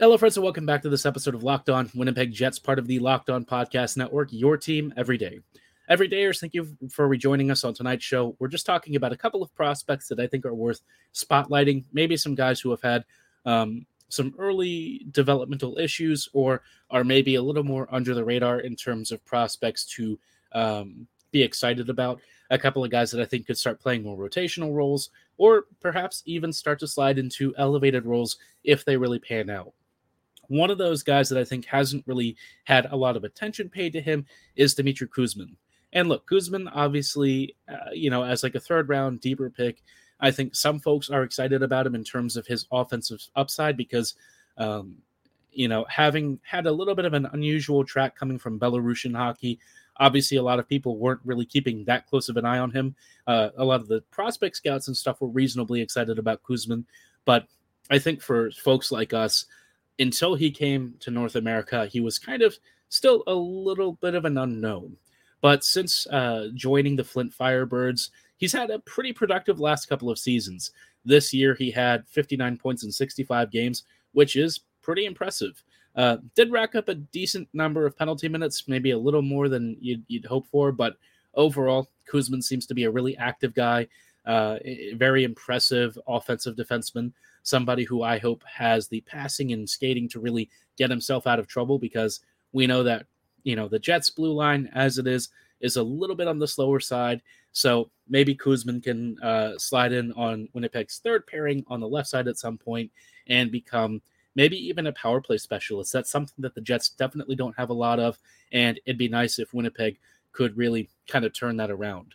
Hello, 0.00 0.16
friends, 0.16 0.36
and 0.36 0.44
welcome 0.44 0.64
back 0.64 0.80
to 0.82 0.88
this 0.88 1.04
episode 1.04 1.34
of 1.34 1.42
Locked 1.42 1.68
On 1.68 1.90
Winnipeg 1.92 2.32
Jets, 2.32 2.60
part 2.60 2.78
of 2.78 2.86
the 2.86 3.00
Locked 3.00 3.30
On 3.30 3.44
Podcast 3.44 3.96
Network, 3.96 4.28
your 4.30 4.56
team 4.56 4.94
every 4.96 5.18
day. 5.18 5.40
Every 5.88 6.08
dayers, 6.08 6.38
thank 6.38 6.54
you 6.54 6.68
for 6.88 7.08
rejoining 7.08 7.50
us 7.50 7.64
on 7.64 7.74
tonight's 7.74 8.04
show. 8.04 8.36
We're 8.38 8.46
just 8.46 8.64
talking 8.64 8.94
about 8.94 9.10
a 9.12 9.16
couple 9.16 9.42
of 9.42 9.52
prospects 9.56 10.06
that 10.06 10.20
I 10.20 10.28
think 10.28 10.46
are 10.46 10.54
worth 10.54 10.82
spotlighting. 11.12 11.82
Maybe 11.92 12.16
some 12.16 12.36
guys 12.36 12.60
who 12.60 12.70
have 12.70 12.80
had 12.80 13.04
um, 13.44 13.86
some 14.08 14.36
early 14.38 15.04
developmental 15.10 15.76
issues 15.78 16.28
or 16.32 16.62
are 16.92 17.02
maybe 17.02 17.34
a 17.34 17.42
little 17.42 17.64
more 17.64 17.88
under 17.90 18.14
the 18.14 18.24
radar 18.24 18.60
in 18.60 18.76
terms 18.76 19.10
of 19.10 19.24
prospects 19.24 19.84
to 19.96 20.16
um, 20.52 21.08
be 21.32 21.42
excited 21.42 21.90
about. 21.90 22.20
A 22.50 22.58
couple 22.58 22.84
of 22.84 22.92
guys 22.92 23.10
that 23.10 23.20
I 23.20 23.24
think 23.24 23.48
could 23.48 23.58
start 23.58 23.80
playing 23.80 24.04
more 24.04 24.16
rotational 24.16 24.72
roles 24.72 25.10
or 25.38 25.64
perhaps 25.80 26.22
even 26.24 26.52
start 26.52 26.78
to 26.78 26.86
slide 26.86 27.18
into 27.18 27.52
elevated 27.58 28.06
roles 28.06 28.38
if 28.62 28.84
they 28.84 28.96
really 28.96 29.18
pan 29.18 29.50
out. 29.50 29.72
One 30.48 30.70
of 30.70 30.78
those 30.78 31.02
guys 31.02 31.28
that 31.28 31.38
I 31.38 31.44
think 31.44 31.66
hasn't 31.66 32.06
really 32.06 32.36
had 32.64 32.86
a 32.90 32.96
lot 32.96 33.16
of 33.16 33.24
attention 33.24 33.68
paid 33.68 33.92
to 33.92 34.00
him 34.00 34.26
is 34.56 34.74
Dmitry 34.74 35.08
Kuzmin. 35.08 35.54
And 35.92 36.08
look, 36.08 36.28
Kuzmin, 36.28 36.70
obviously, 36.74 37.56
uh, 37.68 37.90
you 37.92 38.10
know, 38.10 38.22
as 38.22 38.42
like 38.42 38.54
a 38.54 38.60
third 38.60 38.88
round 38.88 39.20
deeper 39.20 39.50
pick, 39.50 39.82
I 40.20 40.30
think 40.30 40.54
some 40.54 40.80
folks 40.80 41.10
are 41.10 41.22
excited 41.22 41.62
about 41.62 41.86
him 41.86 41.94
in 41.94 42.04
terms 42.04 42.36
of 42.36 42.46
his 42.46 42.66
offensive 42.72 43.20
upside 43.36 43.76
because, 43.76 44.14
um, 44.56 44.96
you 45.52 45.68
know, 45.68 45.86
having 45.88 46.40
had 46.42 46.66
a 46.66 46.72
little 46.72 46.94
bit 46.94 47.04
of 47.04 47.14
an 47.14 47.28
unusual 47.32 47.84
track 47.84 48.16
coming 48.16 48.38
from 48.38 48.58
Belarusian 48.58 49.16
hockey, 49.16 49.60
obviously 49.98 50.36
a 50.36 50.42
lot 50.42 50.58
of 50.58 50.68
people 50.68 50.98
weren't 50.98 51.20
really 51.24 51.46
keeping 51.46 51.84
that 51.84 52.06
close 52.06 52.28
of 52.28 52.36
an 52.36 52.44
eye 52.44 52.58
on 52.58 52.70
him. 52.70 52.94
Uh, 53.26 53.50
a 53.56 53.64
lot 53.64 53.80
of 53.80 53.88
the 53.88 54.02
prospect 54.10 54.56
scouts 54.56 54.88
and 54.88 54.96
stuff 54.96 55.20
were 55.20 55.28
reasonably 55.28 55.80
excited 55.80 56.18
about 56.18 56.42
Kuzmin, 56.42 56.84
but 57.24 57.46
I 57.90 57.98
think 57.98 58.20
for 58.20 58.50
folks 58.50 58.92
like 58.92 59.14
us, 59.14 59.46
until 59.98 60.34
he 60.34 60.50
came 60.50 60.94
to 61.00 61.10
North 61.10 61.36
America, 61.36 61.86
he 61.86 62.00
was 62.00 62.18
kind 62.18 62.42
of 62.42 62.56
still 62.88 63.22
a 63.26 63.34
little 63.34 63.92
bit 63.94 64.14
of 64.14 64.24
an 64.24 64.38
unknown. 64.38 64.96
But 65.40 65.64
since 65.64 66.06
uh, 66.08 66.48
joining 66.54 66.96
the 66.96 67.04
Flint 67.04 67.32
Firebirds, 67.32 68.10
he's 68.36 68.52
had 68.52 68.70
a 68.70 68.78
pretty 68.80 69.12
productive 69.12 69.60
last 69.60 69.86
couple 69.86 70.10
of 70.10 70.18
seasons. 70.18 70.72
This 71.04 71.32
year, 71.32 71.54
he 71.54 71.70
had 71.70 72.08
59 72.08 72.56
points 72.56 72.84
in 72.84 72.90
65 72.92 73.50
games, 73.50 73.84
which 74.12 74.36
is 74.36 74.60
pretty 74.82 75.04
impressive. 75.06 75.62
Uh, 75.96 76.18
did 76.34 76.50
rack 76.50 76.74
up 76.74 76.88
a 76.88 76.94
decent 76.94 77.48
number 77.52 77.86
of 77.86 77.96
penalty 77.96 78.28
minutes, 78.28 78.68
maybe 78.68 78.92
a 78.92 78.98
little 78.98 79.22
more 79.22 79.48
than 79.48 79.76
you'd, 79.80 80.04
you'd 80.08 80.24
hope 80.26 80.46
for, 80.46 80.72
but 80.72 80.96
overall, 81.34 81.88
Kuzmin 82.12 82.42
seems 82.42 82.66
to 82.66 82.74
be 82.74 82.84
a 82.84 82.90
really 82.90 83.16
active 83.16 83.54
guy. 83.54 83.86
uh, 84.28 84.58
very 84.94 85.24
impressive 85.24 85.98
offensive 86.06 86.54
defenseman, 86.54 87.12
somebody 87.48 87.84
who 87.84 88.02
I 88.02 88.18
hope 88.18 88.42
has 88.44 88.88
the 88.88 89.00
passing 89.02 89.52
and 89.52 89.68
skating 89.68 90.08
to 90.10 90.20
really 90.20 90.50
get 90.76 90.90
himself 90.90 91.26
out 91.26 91.38
of 91.38 91.46
trouble 91.46 91.78
because 91.78 92.20
we 92.52 92.66
know 92.66 92.82
that, 92.82 93.06
you 93.42 93.56
know, 93.56 93.68
the 93.68 93.78
Jets 93.78 94.10
blue 94.10 94.32
line 94.32 94.70
as 94.74 94.98
it 94.98 95.06
is 95.06 95.30
is 95.60 95.76
a 95.76 95.82
little 95.82 96.14
bit 96.14 96.28
on 96.28 96.38
the 96.38 96.46
slower 96.46 96.78
side. 96.78 97.22
So 97.52 97.90
maybe 98.08 98.36
Kuzmin 98.36 98.82
can 98.82 99.18
uh, 99.20 99.58
slide 99.58 99.92
in 99.92 100.12
on 100.12 100.48
Winnipeg's 100.52 100.98
third 100.98 101.26
pairing 101.26 101.64
on 101.68 101.80
the 101.80 101.88
left 101.88 102.08
side 102.08 102.28
at 102.28 102.38
some 102.38 102.58
point 102.58 102.90
and 103.26 103.50
become 103.50 104.02
maybe 104.34 104.56
even 104.56 104.86
a 104.86 104.92
power 104.92 105.20
play 105.20 105.38
specialist. 105.38 105.92
That's 105.92 106.10
something 106.10 106.42
that 106.42 106.54
the 106.54 106.60
Jets 106.60 106.90
definitely 106.90 107.34
don't 107.34 107.56
have 107.56 107.70
a 107.70 107.74
lot 107.74 107.98
of. 107.98 108.18
And 108.52 108.78
it'd 108.86 108.98
be 108.98 109.08
nice 109.08 109.38
if 109.38 109.52
Winnipeg 109.52 109.98
could 110.32 110.56
really 110.56 110.88
kind 111.08 111.24
of 111.24 111.32
turn 111.32 111.56
that 111.56 111.70
around. 111.70 112.14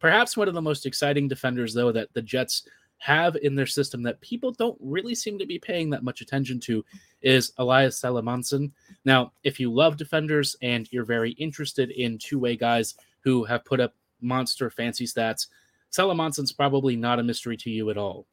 Perhaps 0.00 0.36
one 0.36 0.48
of 0.48 0.54
the 0.54 0.62
most 0.62 0.86
exciting 0.86 1.28
defenders, 1.28 1.72
though, 1.72 1.92
that 1.92 2.12
the 2.14 2.22
Jets 2.22 2.66
have 2.98 3.36
in 3.42 3.54
their 3.54 3.66
system 3.66 4.02
that 4.02 4.20
people 4.20 4.52
don't 4.52 4.78
really 4.80 5.14
seem 5.14 5.38
to 5.38 5.46
be 5.46 5.58
paying 5.58 5.90
that 5.90 6.02
much 6.02 6.20
attention 6.20 6.58
to 6.60 6.84
is 7.22 7.52
Elias 7.58 8.00
Salomonsson. 8.00 8.70
Now, 9.04 9.32
if 9.44 9.60
you 9.60 9.72
love 9.72 9.96
defenders 9.96 10.56
and 10.62 10.88
you're 10.90 11.04
very 11.04 11.32
interested 11.32 11.90
in 11.90 12.18
two 12.18 12.38
way 12.38 12.56
guys 12.56 12.94
who 13.20 13.44
have 13.44 13.64
put 13.64 13.80
up 13.80 13.94
monster 14.20 14.70
fancy 14.70 15.04
stats, 15.04 15.46
Salomonsson's 15.90 16.52
probably 16.52 16.96
not 16.96 17.18
a 17.18 17.22
mystery 17.22 17.56
to 17.58 17.70
you 17.70 17.90
at 17.90 17.98
all. 17.98 18.26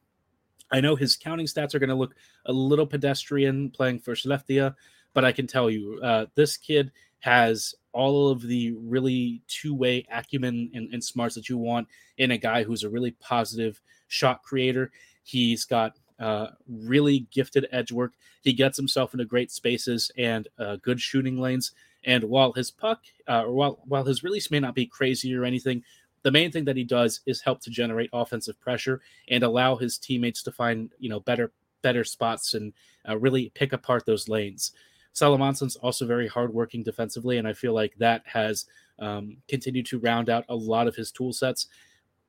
I 0.72 0.82
know 0.82 0.96
his 0.96 1.16
counting 1.16 1.46
stats 1.46 1.76
are 1.76 1.80
going 1.80 1.90
to 1.90 1.96
look 1.96 2.16
a 2.46 2.54
little 2.54 2.88
pedestrian 2.88 3.70
playing 3.70 4.00
for 4.00 4.16
Skellefteå, 4.16 4.74
but 5.14 5.24
I 5.24 5.32
can 5.32 5.46
tell 5.46 5.70
you, 5.70 6.00
uh, 6.02 6.26
this 6.36 6.58
kid 6.58 6.92
has 7.20 7.76
all 7.94 8.30
of 8.30 8.42
the 8.42 8.74
really 8.74 9.42
two-way 9.48 10.06
acumen 10.12 10.72
and, 10.74 10.92
and, 10.94 11.04
smarts 11.04 11.36
that 11.36 11.48
you 11.48 11.58
want 11.58 11.88
in 12.18 12.32
a 12.32 12.38
guy 12.38 12.64
who's 12.64 12.84
a 12.84 12.90
really 12.90 13.12
positive 13.12 13.80
shot 14.08 14.44
creator. 14.44 14.92
He's 15.24 15.66
got 15.66 15.98
uh, 16.20 16.48
really 16.68 17.28
gifted 17.32 17.68
edge 17.72 17.92
work. 17.92 18.14
He 18.42 18.54
gets 18.54 18.78
himself 18.78 19.14
into 19.14 19.26
great 19.26 19.52
spaces 19.52 20.12
and 20.18 20.48
uh, 20.60 20.78
good 20.78 21.00
shooting 21.00 21.40
lanes. 21.40 21.72
And 22.06 22.24
while 22.26 22.52
his 22.52 22.72
puck, 22.72 23.02
uh, 23.28 23.44
or 23.44 23.54
while 23.54 23.80
while 23.86 24.04
his 24.04 24.24
release 24.24 24.52
may 24.52 24.60
not 24.60 24.76
be 24.76 24.86
crazy 24.86 25.34
or 25.36 25.46
anything, 25.46 25.84
the 26.24 26.32
main 26.32 26.52
thing 26.52 26.66
that 26.66 26.78
he 26.78 26.84
does 26.84 27.22
is 27.26 27.42
help 27.42 27.62
to 27.62 27.70
generate 27.70 28.10
offensive 28.14 28.60
pressure 28.60 29.02
and 29.30 29.44
allow 29.44 29.76
his 29.76 29.98
teammates 29.98 30.44
to 30.44 30.52
find 30.52 30.92
you 31.00 31.10
know 31.10 31.20
better 31.20 31.52
better 31.82 32.04
spots 32.04 32.54
and 32.54 32.74
uh, 33.08 33.18
really 33.18 33.52
pick 33.54 33.74
apart 33.74 34.06
those 34.06 34.28
lanes. 34.28 34.72
Salomonsson's 35.14 35.76
also 35.76 36.06
very 36.06 36.28
hardworking 36.28 36.84
defensively, 36.84 37.38
and 37.38 37.48
I 37.48 37.54
feel 37.54 37.74
like 37.74 37.96
that 37.98 38.24
has 38.26 38.66
um, 39.00 39.38
continued 39.48 39.86
to 39.88 40.00
round 40.00 40.30
out 40.30 40.46
a 40.50 40.56
lot 40.56 40.88
of 40.88 40.96
his 40.96 41.12
tool 41.12 41.34
sets. 41.34 41.68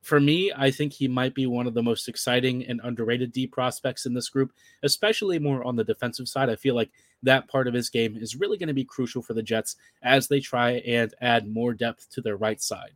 For 0.01 0.19
me, 0.19 0.51
I 0.55 0.69
think 0.69 0.93
he 0.93 1.07
might 1.07 1.33
be 1.33 1.47
one 1.47 1.65
of 1.65 1.73
the 1.73 1.81
most 1.81 2.07
exciting 2.07 2.63
and 2.67 2.79
underrated 2.83 3.31
D 3.31 3.47
prospects 3.47 4.05
in 4.05 4.13
this 4.13 4.29
group, 4.29 4.51
especially 4.83 5.39
more 5.39 5.63
on 5.63 5.75
the 5.75 5.83
defensive 5.83 6.27
side. 6.27 6.47
I 6.47 6.55
feel 6.55 6.75
like 6.75 6.91
that 7.23 7.47
part 7.47 7.67
of 7.67 7.73
his 7.73 7.89
game 7.89 8.15
is 8.15 8.35
really 8.35 8.57
going 8.57 8.67
to 8.67 8.73
be 8.73 8.85
crucial 8.85 9.23
for 9.23 9.33
the 9.33 9.41
Jets 9.41 9.77
as 10.03 10.27
they 10.27 10.39
try 10.39 10.73
and 10.85 11.11
add 11.21 11.51
more 11.51 11.73
depth 11.73 12.07
to 12.11 12.21
their 12.21 12.37
right 12.37 12.61
side. 12.61 12.91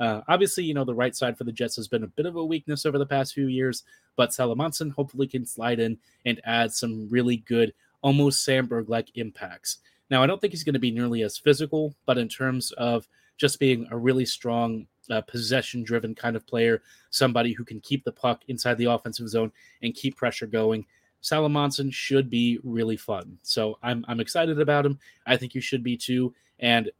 Uh, 0.00 0.20
obviously, 0.28 0.64
you 0.64 0.74
know, 0.74 0.84
the 0.84 0.94
right 0.94 1.14
side 1.14 1.36
for 1.36 1.44
the 1.44 1.52
Jets 1.52 1.76
has 1.76 1.88
been 1.88 2.04
a 2.04 2.08
bit 2.08 2.26
of 2.26 2.36
a 2.36 2.44
weakness 2.44 2.86
over 2.86 2.98
the 2.98 3.06
past 3.06 3.34
few 3.34 3.46
years, 3.46 3.82
but 4.16 4.30
Salomonsson 4.30 4.92
hopefully 4.92 5.26
can 5.26 5.44
slide 5.44 5.80
in 5.80 5.98
and 6.24 6.40
add 6.44 6.72
some 6.72 7.08
really 7.08 7.38
good, 7.38 7.72
almost 8.02 8.46
Samberg 8.46 8.88
like 8.88 9.10
impacts. 9.16 9.78
Now, 10.10 10.22
I 10.22 10.26
don't 10.26 10.40
think 10.40 10.52
he's 10.52 10.64
going 10.64 10.74
to 10.74 10.78
be 10.78 10.90
nearly 10.90 11.22
as 11.22 11.38
physical, 11.38 11.94
but 12.06 12.18
in 12.18 12.28
terms 12.28 12.72
of 12.72 13.06
just 13.36 13.60
being 13.60 13.86
a 13.90 13.96
really 13.96 14.24
strong, 14.24 14.86
uh, 15.10 15.20
possession 15.22 15.82
driven 15.82 16.14
kind 16.14 16.36
of 16.36 16.46
player, 16.46 16.82
somebody 17.10 17.52
who 17.52 17.64
can 17.64 17.80
keep 17.80 18.04
the 18.04 18.12
puck 18.12 18.42
inside 18.48 18.76
the 18.78 18.84
offensive 18.86 19.28
zone 19.28 19.52
and 19.82 19.94
keep 19.94 20.16
pressure 20.16 20.46
going. 20.46 20.84
Salomonsson 21.22 21.92
should 21.92 22.30
be 22.30 22.58
really 22.62 22.96
fun. 22.96 23.38
So 23.42 23.78
I'm, 23.82 24.04
I'm 24.08 24.20
excited 24.20 24.60
about 24.60 24.86
him. 24.86 24.98
I 25.26 25.36
think 25.36 25.54
you 25.54 25.60
should 25.60 25.82
be 25.82 25.96
too. 25.96 26.34
And 26.60 26.90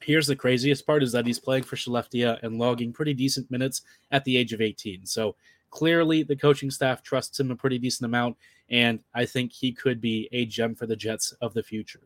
Here's 0.00 0.26
the 0.26 0.36
craziest 0.36 0.86
part 0.86 1.02
is 1.02 1.12
that 1.12 1.26
he's 1.26 1.38
playing 1.38 1.64
for 1.64 1.76
Skellefteå 1.76 2.42
and 2.42 2.58
logging 2.58 2.92
pretty 2.92 3.12
decent 3.12 3.50
minutes 3.50 3.82
at 4.10 4.24
the 4.24 4.36
age 4.36 4.52
of 4.52 4.60
18. 4.60 5.04
So 5.04 5.36
clearly 5.70 6.22
the 6.22 6.36
coaching 6.36 6.70
staff 6.70 7.02
trusts 7.02 7.40
him 7.40 7.50
a 7.50 7.56
pretty 7.56 7.78
decent 7.78 8.06
amount, 8.06 8.36
and 8.68 9.00
I 9.14 9.26
think 9.26 9.52
he 9.52 9.72
could 9.72 10.00
be 10.00 10.28
a 10.32 10.44
gem 10.46 10.74
for 10.74 10.86
the 10.86 10.96
Jets 10.96 11.32
of 11.40 11.54
the 11.54 11.62
future. 11.62 12.00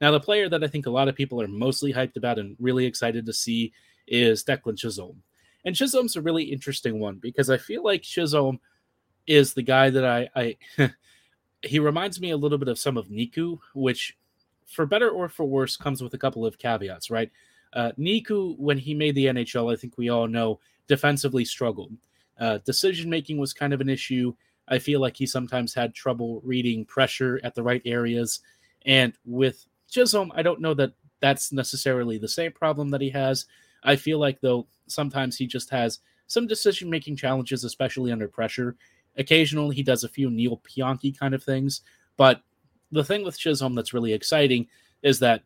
Now, 0.00 0.10
the 0.10 0.20
player 0.20 0.48
that 0.48 0.62
I 0.62 0.66
think 0.66 0.86
a 0.86 0.90
lot 0.90 1.08
of 1.08 1.14
people 1.14 1.40
are 1.40 1.48
mostly 1.48 1.92
hyped 1.92 2.16
about 2.16 2.38
and 2.38 2.56
really 2.58 2.84
excited 2.84 3.24
to 3.26 3.32
see 3.32 3.72
is 4.06 4.44
Declan 4.44 4.78
Chisholm. 4.78 5.22
And 5.64 5.74
Chisholm's 5.74 6.16
a 6.16 6.22
really 6.22 6.44
interesting 6.44 7.00
one 7.00 7.16
because 7.16 7.50
I 7.50 7.56
feel 7.56 7.82
like 7.82 8.02
Chisholm 8.02 8.60
is 9.26 9.54
the 9.54 9.62
guy 9.62 9.90
that 9.90 10.04
I, 10.04 10.28
I 10.36 10.56
he 11.62 11.78
reminds 11.78 12.20
me 12.20 12.30
a 12.30 12.36
little 12.36 12.58
bit 12.58 12.68
of 12.68 12.78
some 12.78 12.96
of 12.96 13.08
Niku, 13.08 13.58
which 13.74 14.16
for 14.66 14.86
better 14.86 15.08
or 15.08 15.28
for 15.28 15.44
worse, 15.44 15.76
comes 15.76 16.02
with 16.02 16.14
a 16.14 16.18
couple 16.18 16.44
of 16.44 16.58
caveats, 16.58 17.10
right? 17.10 17.30
Uh, 17.72 17.92
Niku, 17.98 18.58
when 18.58 18.78
he 18.78 18.94
made 18.94 19.14
the 19.14 19.26
NHL, 19.26 19.72
I 19.72 19.76
think 19.76 19.96
we 19.96 20.08
all 20.08 20.26
know, 20.26 20.60
defensively 20.88 21.44
struggled. 21.44 21.92
Uh, 22.38 22.58
decision 22.64 23.08
making 23.10 23.38
was 23.38 23.52
kind 23.52 23.72
of 23.72 23.80
an 23.80 23.88
issue. 23.88 24.34
I 24.68 24.78
feel 24.78 25.00
like 25.00 25.16
he 25.16 25.26
sometimes 25.26 25.74
had 25.74 25.94
trouble 25.94 26.40
reading 26.44 26.84
pressure 26.84 27.40
at 27.44 27.54
the 27.54 27.62
right 27.62 27.82
areas. 27.84 28.40
And 28.84 29.12
with 29.24 29.66
Chisholm, 29.88 30.32
I 30.34 30.42
don't 30.42 30.60
know 30.60 30.74
that 30.74 30.92
that's 31.20 31.52
necessarily 31.52 32.18
the 32.18 32.28
same 32.28 32.52
problem 32.52 32.90
that 32.90 33.00
he 33.00 33.10
has. 33.10 33.46
I 33.82 33.96
feel 33.96 34.18
like, 34.18 34.40
though, 34.40 34.66
sometimes 34.86 35.36
he 35.36 35.46
just 35.46 35.70
has 35.70 36.00
some 36.26 36.46
decision 36.46 36.90
making 36.90 37.16
challenges, 37.16 37.64
especially 37.64 38.12
under 38.12 38.28
pressure. 38.28 38.76
Occasionally, 39.16 39.76
he 39.76 39.82
does 39.82 40.04
a 40.04 40.08
few 40.08 40.30
Neal 40.30 40.60
Pionk 40.68 41.18
kind 41.18 41.34
of 41.34 41.42
things, 41.42 41.82
but 42.16 42.42
the 42.92 43.04
thing 43.04 43.24
with 43.24 43.38
Chisholm 43.38 43.74
that's 43.74 43.94
really 43.94 44.12
exciting 44.12 44.66
is 45.02 45.18
that 45.20 45.42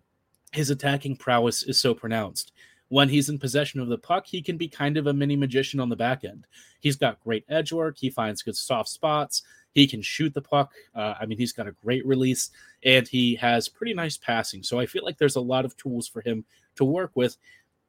his 0.52 0.70
attacking 0.70 1.16
prowess 1.16 1.62
is 1.62 1.80
so 1.80 1.94
pronounced. 1.94 2.52
When 2.90 3.08
he's 3.08 3.28
in 3.28 3.38
possession 3.38 3.78
of 3.78 3.88
the 3.88 3.98
puck, 3.98 4.26
he 4.26 4.42
can 4.42 4.56
be 4.56 4.66
kind 4.66 4.96
of 4.96 5.06
a 5.06 5.12
mini 5.12 5.36
magician 5.36 5.78
on 5.78 5.88
the 5.88 5.96
back 5.96 6.24
end. 6.24 6.44
He's 6.80 6.96
got 6.96 7.22
great 7.22 7.44
edge 7.48 7.72
work. 7.72 7.96
He 7.96 8.10
finds 8.10 8.42
good 8.42 8.56
soft 8.56 8.88
spots. 8.88 9.42
He 9.72 9.86
can 9.86 10.02
shoot 10.02 10.34
the 10.34 10.42
puck. 10.42 10.72
Uh, 10.92 11.14
I 11.20 11.26
mean, 11.26 11.38
he's 11.38 11.52
got 11.52 11.68
a 11.68 11.72
great 11.84 12.04
release 12.04 12.50
and 12.82 13.06
he 13.06 13.36
has 13.36 13.68
pretty 13.68 13.94
nice 13.94 14.16
passing. 14.16 14.64
So 14.64 14.80
I 14.80 14.86
feel 14.86 15.04
like 15.04 15.18
there's 15.18 15.36
a 15.36 15.40
lot 15.40 15.64
of 15.64 15.76
tools 15.76 16.08
for 16.08 16.20
him 16.20 16.44
to 16.76 16.84
work 16.84 17.12
with. 17.14 17.36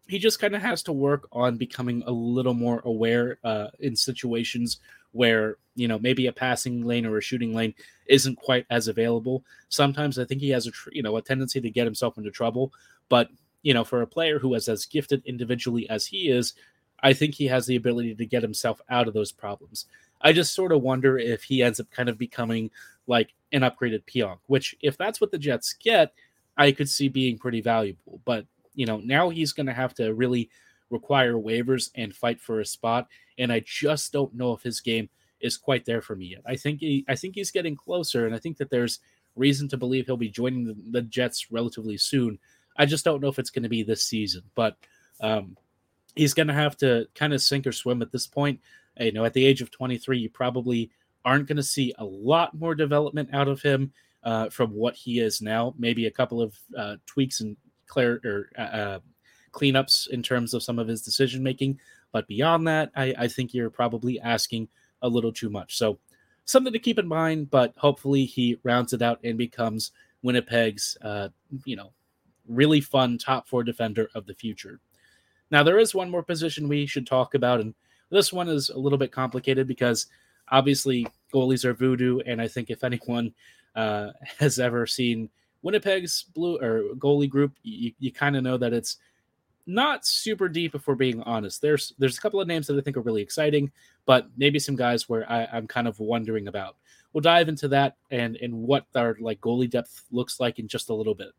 He 0.08 0.20
just 0.20 0.40
kind 0.40 0.56
of 0.56 0.62
has 0.62 0.84
to 0.84 0.92
work 0.92 1.28
on 1.32 1.58
becoming 1.58 2.04
a 2.06 2.12
little 2.12 2.54
more 2.54 2.82
aware 2.86 3.40
uh, 3.44 3.68
in 3.80 3.96
situations 3.96 4.80
where 5.14 5.58
you 5.76 5.88
know 5.88 6.00
maybe 6.00 6.28
a 6.28 6.32
passing 6.32 6.86
lane 6.86 7.06
or 7.06 7.18
a 7.18 7.22
shooting 7.22 7.54
lane 7.54 7.74
isn't 8.08 8.36
quite 8.36 8.66
as 8.70 8.88
available. 8.88 9.44
Sometimes 9.70 10.20
I 10.20 10.26
think 10.26 10.42
he 10.42 10.50
has 10.50 10.68
a 10.68 10.72
you 10.92 11.02
know 11.02 11.18
a 11.18 11.22
tendency 11.22 11.62
to 11.62 11.70
get 11.70 11.86
himself 11.86 12.18
into 12.18 12.32
trouble, 12.32 12.74
but 13.10 13.30
you 13.62 13.74
know 13.74 13.84
for 13.84 14.02
a 14.02 14.08
player 14.08 14.40
who 14.40 14.54
is 14.54 14.68
as 14.68 14.86
gifted 14.86 15.22
individually 15.26 15.90
as 15.90 16.06
he 16.06 16.30
is, 16.30 16.54
I 17.02 17.14
think 17.14 17.36
he 17.36 17.48
has 17.48 17.66
the 17.66 17.76
ability 17.76 18.16
to 18.16 18.26
get 18.26 18.44
himself 18.44 18.82
out 18.90 19.08
of 19.08 19.14
those 19.14 19.32
problems. 19.32 19.86
I 20.22 20.34
just 20.34 20.54
sort 20.54 20.72
of 20.72 20.82
wonder 20.82 21.18
if 21.18 21.44
he 21.44 21.64
ends 21.64 21.80
up 21.80 21.90
kind 21.92 22.10
of 22.10 22.18
becoming 22.18 22.70
like 23.08 23.34
an 23.52 23.62
upgraded 23.62 24.04
Pionk, 24.06 24.38
which 24.48 24.76
if 24.82 24.98
that's 24.98 25.20
what 25.20 25.32
the 25.32 25.38
Jets 25.38 25.74
get, 25.74 26.14
I 26.58 26.72
could 26.72 26.90
see 26.90 27.08
being 27.08 27.38
pretty 27.38 27.62
valuable. 27.62 28.22
But 28.26 28.46
you 28.74 28.86
know 28.86 28.98
now 28.98 29.30
he's 29.30 29.54
going 29.54 29.68
to 29.68 29.74
have 29.74 29.94
to 29.96 30.14
really 30.14 30.50
require 30.92 31.34
waivers 31.34 31.90
and 31.96 32.16
fight 32.16 32.40
for 32.40 32.60
a 32.60 32.66
spot. 32.66 33.08
And 33.38 33.52
I 33.52 33.62
just 33.66 34.12
don't 34.12 34.36
know 34.36 34.54
if 34.54 34.62
his 34.62 34.82
game 34.82 35.10
is 35.40 35.58
quite 35.58 35.86
there 35.86 36.02
for 36.02 36.16
me 36.16 36.28
yet. 36.28 36.42
I 36.46 36.56
think 36.56 36.82
he, 36.82 37.06
I 37.08 37.16
think 37.16 37.36
he's 37.36 37.52
getting 37.52 37.76
closer, 37.76 38.26
and 38.26 38.36
I 38.36 38.40
think 38.40 38.58
that 38.58 38.70
there's 38.70 39.00
reason 39.36 39.68
to 39.70 39.78
believe 39.78 40.06
he'll 40.06 40.18
be 40.18 40.30
joining 40.30 40.66
the, 40.66 40.76
the 40.92 41.02
Jets 41.02 41.52
relatively 41.52 41.98
soon. 41.98 42.38
I 42.78 42.86
just 42.86 43.06
don't 43.06 43.22
know 43.22 43.28
if 43.28 43.40
it's 43.40 43.50
going 43.50 43.64
to 43.64 43.70
be 43.70 43.84
this 43.84 44.04
season, 44.04 44.44
but 44.56 44.78
um, 45.20 45.58
he's 46.16 46.34
going 46.34 46.48
to 46.48 46.54
have 46.54 46.78
to 46.78 47.08
kind 47.16 47.34
of 47.34 47.42
sink 47.42 47.68
or 47.68 47.72
swim 47.72 48.02
at 48.02 48.12
this 48.12 48.28
point. 48.28 48.60
You 49.00 49.12
know, 49.12 49.26
at 49.26 49.34
the 49.34 49.46
age 49.46 49.62
of 49.62 49.72
23, 49.72 50.20
you 50.20 50.30
probably 50.30 50.92
aren't 51.24 51.48
going 51.48 51.58
to 51.58 51.64
see 51.64 51.94
a 51.98 52.06
lot 52.06 52.58
more 52.58 52.76
development 52.76 53.30
out 53.34 53.48
of 53.48 53.62
him 53.62 53.92
uh, 54.24 54.50
from 54.50 54.72
what 54.72 54.96
he 54.96 55.20
is 55.20 55.42
now. 55.42 55.74
Maybe 55.78 56.06
a 56.06 56.12
couple 56.12 56.42
of 56.42 56.56
uh, 56.78 56.98
tweaks 57.06 57.42
and 57.42 57.58
clear 57.88 58.22
or 58.24 58.50
uh, 58.58 58.62
uh 58.62 59.00
cleanups 59.52 60.08
in 60.10 60.24
terms 60.24 60.54
of 60.54 60.64
some 60.64 60.80
of 60.80 60.88
his 60.88 61.02
decision 61.02 61.44
making. 61.44 61.80
But 62.12 62.28
beyond 62.28 62.68
that, 62.68 62.92
I, 62.96 63.14
I 63.18 63.28
think 63.28 63.54
you're 63.54 63.70
probably 63.70 64.20
asking 64.20 64.70
a 65.02 65.10
little 65.10 65.34
too 65.34 65.50
much. 65.50 65.78
So 65.78 66.00
something 66.46 66.74
to 66.74 66.80
keep 66.80 67.00
in 67.00 67.08
mind, 67.08 67.50
but 67.50 67.74
hopefully 67.78 68.26
he 68.26 68.60
rounds 68.64 68.94
it 68.94 69.02
out 69.02 69.20
and 69.24 69.38
becomes 69.38 69.92
Winnipeg's, 70.22 70.98
uh, 71.02 71.30
you 71.66 71.76
know, 71.76 71.92
really 72.48 72.82
fun 72.82 73.18
top 73.18 73.48
four 73.48 73.64
defender 73.64 74.10
of 74.16 74.26
the 74.26 74.34
future. 74.34 74.80
Now, 75.50 75.64
there 75.64 75.80
is 75.80 75.94
one 75.94 76.10
more 76.10 76.24
position 76.24 76.68
we 76.68 76.86
should 76.86 77.06
talk 77.06 77.34
about, 77.34 77.60
and 77.60 77.74
this 78.10 78.32
one 78.32 78.48
is 78.48 78.70
a 78.70 78.80
little 78.80 78.98
bit 78.98 79.12
complicated 79.12 79.68
because 79.68 80.08
obviously 80.50 81.06
goalies 81.34 81.66
are 81.66 81.74
voodoo, 81.74 82.20
and 82.26 82.42
I 82.42 82.48
think 82.48 82.70
if 82.70 82.84
anyone 82.84 83.34
uh, 83.76 84.12
has 84.40 84.60
ever 84.60 84.86
seen 84.86 85.30
Winnipeg's 85.64 86.24
blue 86.34 86.58
or 86.60 86.96
goalie 86.96 87.30
group, 87.30 87.54
you, 87.64 87.92
you 88.00 88.12
kind 88.12 88.36
of 88.36 88.44
know 88.44 88.58
that 88.58 88.74
it's 88.74 88.98
not 89.68 90.06
super 90.06 90.50
deep 90.50 90.76
if 90.76 90.88
we're 90.88 90.96
being 90.96 91.22
honest. 91.24 91.62
There's 91.62 91.94
there's 92.00 92.18
a 92.18 92.22
couple 92.22 92.42
of 92.42 92.48
names 92.48 92.68
that 92.68 92.78
I 92.78 92.82
think 92.82 92.98
are 92.98 93.02
really 93.02 93.22
exciting, 93.22 93.72
but 94.06 94.28
maybe 94.38 94.60
some 94.60 94.76
guys 94.76 95.08
where 95.08 95.30
I, 95.32 95.48
I'm 95.52 95.68
kind 95.68 95.88
of 95.88 96.00
wondering 96.00 96.48
about. 96.48 96.78
We'll 97.14 97.22
dive 97.22 97.50
into 97.50 97.68
that 97.70 97.98
and 98.10 98.38
and 98.38 98.54
what 98.54 98.86
our 98.96 99.18
like 99.20 99.40
goalie 99.42 99.70
depth 99.70 100.06
looks 100.12 100.40
like 100.40 100.60
in 100.60 100.68
just 100.68 100.90
a 100.90 100.94
little 100.94 101.16
bit. 101.16 101.32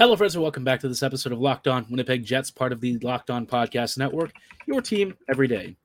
Hello, 0.00 0.16
friends, 0.16 0.34
and 0.34 0.42
welcome 0.42 0.64
back 0.64 0.80
to 0.80 0.88
this 0.88 1.02
episode 1.02 1.30
of 1.30 1.40
Locked 1.40 1.68
On 1.68 1.84
Winnipeg 1.90 2.24
Jets, 2.24 2.50
part 2.50 2.72
of 2.72 2.80
the 2.80 2.96
Locked 3.00 3.28
On 3.28 3.46
Podcast 3.46 3.98
Network, 3.98 4.32
your 4.66 4.80
team 4.80 5.14
every 5.28 5.46
day. 5.46 5.76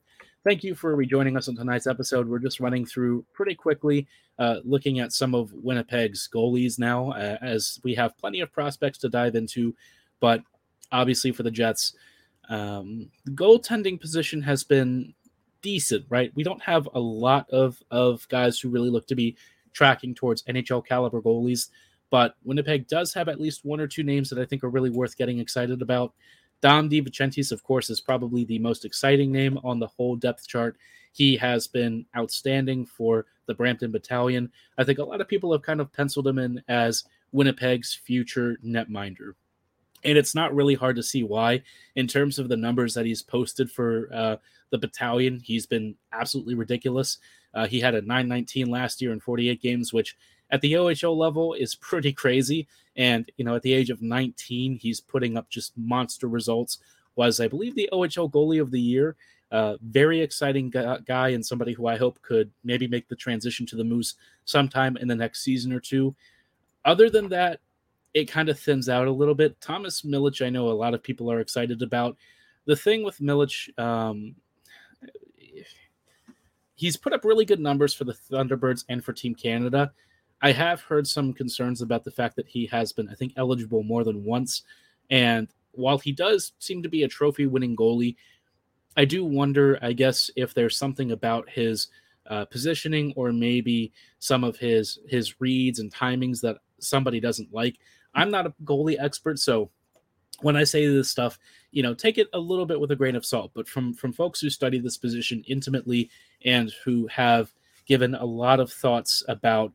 Thank 0.46 0.64
you 0.64 0.74
for 0.74 0.96
rejoining 0.96 1.36
us 1.36 1.50
on 1.50 1.56
tonight's 1.58 1.86
episode. 1.86 2.26
We're 2.26 2.40
just 2.40 2.62
running 2.62 2.86
through 2.86 3.26
pretty 3.34 3.56
quickly, 3.56 4.08
uh, 4.40 4.60
looking 4.64 5.02
at 5.02 5.12
some 5.12 5.36
of 5.36 5.52
Winnipeg's 5.52 6.30
goalies 6.34 6.80
now, 6.80 7.12
uh, 7.12 7.40
as 7.42 7.78
we 7.84 7.94
have 7.96 8.18
plenty 8.18 8.40
of 8.40 8.54
prospects 8.54 9.00
to 9.00 9.10
dive 9.10 9.36
into. 9.36 9.76
But 10.22 10.44
obviously, 10.94 11.34
for 11.34 11.44
the 11.44 11.52
Jets, 11.52 11.94
um, 12.48 13.10
the 13.26 13.32
goaltending 13.32 14.00
position 14.00 14.42
has 14.44 14.64
been 14.64 15.14
decent, 15.62 16.06
right? 16.08 16.32
We 16.36 16.44
don't 16.44 16.64
have 16.64 16.88
a 16.94 17.02
lot 17.02 17.50
of, 17.50 17.84
of 17.92 18.26
guys 18.30 18.62
who 18.62 18.70
really 18.70 18.90
look 18.90 19.08
to 19.08 19.16
be 19.16 19.36
tracking 19.74 20.16
towards 20.16 20.44
NHL 20.44 20.86
caliber 20.88 21.22
goalies. 21.22 21.68
But 22.16 22.38
Winnipeg 22.46 22.88
does 22.88 23.14
have 23.16 23.28
at 23.28 23.42
least 23.42 23.66
one 23.66 23.82
or 23.82 23.88
two 23.88 24.02
names 24.02 24.30
that 24.30 24.40
I 24.40 24.46
think 24.46 24.64
are 24.64 24.70
really 24.70 24.90
worth 24.90 25.18
getting 25.18 25.40
excited 25.40 25.82
about. 25.82 26.14
Dom 26.62 26.90
DiVincentiis, 26.90 27.52
of 27.52 27.62
course, 27.62 27.90
is 27.90 28.00
probably 28.00 28.46
the 28.46 28.60
most 28.60 28.86
exciting 28.86 29.34
name 29.34 29.60
on 29.66 29.80
the 29.80 29.88
whole 29.88 30.16
depth 30.16 30.48
chart. 30.48 30.78
He 31.12 31.36
has 31.36 31.68
been 31.68 32.06
outstanding 32.16 32.86
for 32.86 33.26
the 33.48 33.54
Brampton 33.54 33.92
Battalion. 33.92 34.50
I 34.78 34.86
think 34.86 35.00
a 35.00 35.04
lot 35.04 35.20
of 35.20 35.28
people 35.28 35.52
have 35.52 35.62
kind 35.62 35.82
of 35.82 35.92
penciled 35.92 36.26
him 36.26 36.40
in 36.40 36.64
as 36.70 37.04
Winnipeg's 37.34 37.94
future 37.94 38.56
netminder. 38.66 39.34
And 40.06 40.18
it's 40.18 40.34
not 40.34 40.56
really 40.56 40.76
hard 40.76 40.96
to 40.96 41.04
see 41.04 41.24
why. 41.24 41.64
In 41.98 42.08
terms 42.08 42.40
of 42.40 42.48
the 42.48 42.56
numbers 42.56 42.94
that 42.94 43.06
he's 43.06 43.24
posted 43.24 43.70
for 43.70 44.10
uh, 44.14 44.38
the 44.70 44.78
battalion, 44.78 45.42
he's 45.44 45.66
been 45.66 45.96
absolutely 46.14 46.56
ridiculous. 46.56 47.18
Uh, 47.54 47.68
he 47.68 47.82
had 47.82 47.94
a 47.94 48.02
919 48.02 48.68
last 48.68 49.02
year 49.02 49.12
in 49.12 49.20
48 49.20 49.62
games, 49.62 49.92
which 49.92 50.16
at 50.52 50.62
the 50.62 50.74
OHL 50.74 51.16
level 51.16 51.54
is 51.54 51.76
pretty 51.76 52.14
crazy. 52.14 52.68
And, 52.96 53.30
you 53.38 53.46
know, 53.46 53.56
at 53.56 53.62
the 53.62 53.74
age 53.74 53.90
of 53.90 54.02
19, 54.02 54.76
he's 54.76 55.02
putting 55.02 55.38
up 55.38 55.50
just 55.50 55.74
monster 55.78 56.28
results. 56.28 56.80
Was, 57.16 57.40
I 57.40 57.48
believe, 57.48 57.76
the 57.76 57.90
OHL 57.92 58.32
goalie 58.32 58.62
of 58.62 58.72
the 58.72 58.80
year. 58.80 59.16
Uh, 59.52 59.78
very 59.82 60.20
exciting 60.20 60.70
guy 60.70 61.30
and 61.30 61.46
somebody 61.46 61.72
who 61.72 61.88
I 61.88 61.98
hope 61.98 62.22
could 62.22 62.52
maybe 62.64 62.88
make 62.88 63.08
the 63.08 63.16
transition 63.16 63.66
to 63.68 63.76
the 63.76 63.84
Moose 63.84 64.16
sometime 64.44 64.98
in 64.98 65.08
the 65.08 65.16
next 65.16 65.44
season 65.44 65.72
or 65.72 65.80
two. 65.80 66.16
Other 66.84 67.10
than 67.10 67.30
that, 67.30 67.60
it 68.14 68.26
kind 68.26 68.50
of 68.50 68.60
thins 68.60 68.90
out 68.90 69.08
a 69.08 69.12
little 69.12 69.36
bit. 69.36 69.60
Thomas 69.62 70.02
Milic, 70.02 70.46
I 70.46 70.50
know 70.50 70.70
a 70.70 70.72
lot 70.72 70.94
of 70.94 71.04
people 71.04 71.32
are 71.32 71.40
excited 71.40 71.82
about. 71.82 72.18
The 72.66 72.76
thing 72.76 73.04
with 73.04 73.20
Milic, 73.20 73.78
um, 73.80 74.36
he's 76.76 76.98
put 76.98 77.14
up 77.14 77.24
really 77.24 77.46
good 77.46 77.60
numbers 77.60 77.94
for 77.94 78.06
the 78.06 78.14
Thunderbirds 78.14 78.86
and 78.90 79.04
for 79.04 79.14
Team 79.14 79.36
Canada. 79.36 79.92
I 80.46 80.52
have 80.52 80.82
heard 80.82 81.08
some 81.08 81.34
concerns 81.34 81.82
about 81.82 82.04
the 82.04 82.12
fact 82.12 82.36
that 82.36 82.48
he 82.48 82.68
has 82.68 82.94
been, 82.94 83.10
I 83.10 83.16
think, 83.16 83.34
eligible 83.36 83.82
more 83.82 84.04
than 84.04 84.24
once. 84.24 84.62
And 85.10 85.48
while 85.72 85.98
he 85.98 86.12
does 86.12 86.54
seem 86.60 86.84
to 86.84 86.90
be 86.90 87.02
a 87.02 87.08
trophy 87.08 87.48
winning 87.48 87.76
goalie, 87.76 88.16
I 88.96 89.06
do 89.06 89.26
wonder, 89.26 89.80
I 89.82 89.94
guess, 89.94 90.30
if 90.36 90.54
there's 90.54 90.78
something 90.78 91.12
about 91.12 91.50
his 91.50 91.88
uh, 92.30 92.46
positioning 92.46 93.12
or 93.16 93.34
maybe 93.34 93.92
some 94.20 94.44
of 94.44 94.56
his 94.56 95.00
his 95.08 95.42
reads 95.42 95.80
and 95.80 95.92
timings 95.92 96.42
that 96.42 96.58
somebody 96.80 97.20
doesn't 97.20 97.52
like. 97.52 97.80
I'm 98.14 98.30
not 98.30 98.46
a 98.46 98.54
goalie 98.64 98.98
expert, 99.00 99.40
so 99.40 99.72
when 100.42 100.56
I 100.56 100.64
say 100.64 100.86
this 100.86 101.10
stuff, 101.10 101.40
you 101.72 101.82
know, 101.82 101.96
take 101.96 102.20
it 102.20 102.28
a 102.34 102.40
little 102.40 102.68
bit 102.68 102.80
with 102.80 102.92
a 102.92 102.96
grain 102.96 103.16
of 103.16 103.26
salt. 103.26 103.50
But 103.56 103.68
from 103.68 103.96
from 103.96 104.14
folks 104.14 104.42
who 104.42 104.52
study 104.52 104.78
this 104.78 104.98
position 104.98 105.44
intimately 105.48 106.12
and 106.44 106.72
who 106.84 107.08
have 107.08 107.52
given 107.88 108.14
a 108.14 108.26
lot 108.26 108.60
of 108.60 108.72
thoughts 108.72 109.24
about 109.28 109.74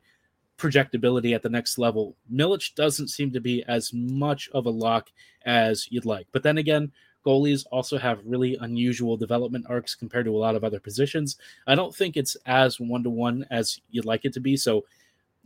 projectability 0.60 1.34
at 1.34 1.42
the 1.42 1.48
next 1.48 1.78
level. 1.78 2.16
Milic 2.32 2.74
doesn't 2.74 3.08
seem 3.08 3.32
to 3.32 3.40
be 3.40 3.64
as 3.64 3.92
much 3.92 4.48
of 4.52 4.66
a 4.66 4.70
lock 4.70 5.10
as 5.46 5.88
you'd 5.90 6.04
like. 6.04 6.26
But 6.32 6.42
then 6.42 6.58
again, 6.58 6.92
goalies 7.24 7.66
also 7.70 7.98
have 7.98 8.20
really 8.24 8.56
unusual 8.60 9.16
development 9.16 9.66
arcs 9.68 9.94
compared 9.94 10.26
to 10.26 10.36
a 10.36 10.38
lot 10.38 10.54
of 10.54 10.64
other 10.64 10.80
positions. 10.80 11.36
I 11.66 11.74
don't 11.74 11.94
think 11.94 12.16
it's 12.16 12.36
as 12.46 12.78
one 12.78 13.02
to 13.04 13.10
one 13.10 13.46
as 13.50 13.80
you'd 13.90 14.04
like 14.04 14.24
it 14.24 14.32
to 14.34 14.40
be. 14.40 14.56
So 14.56 14.84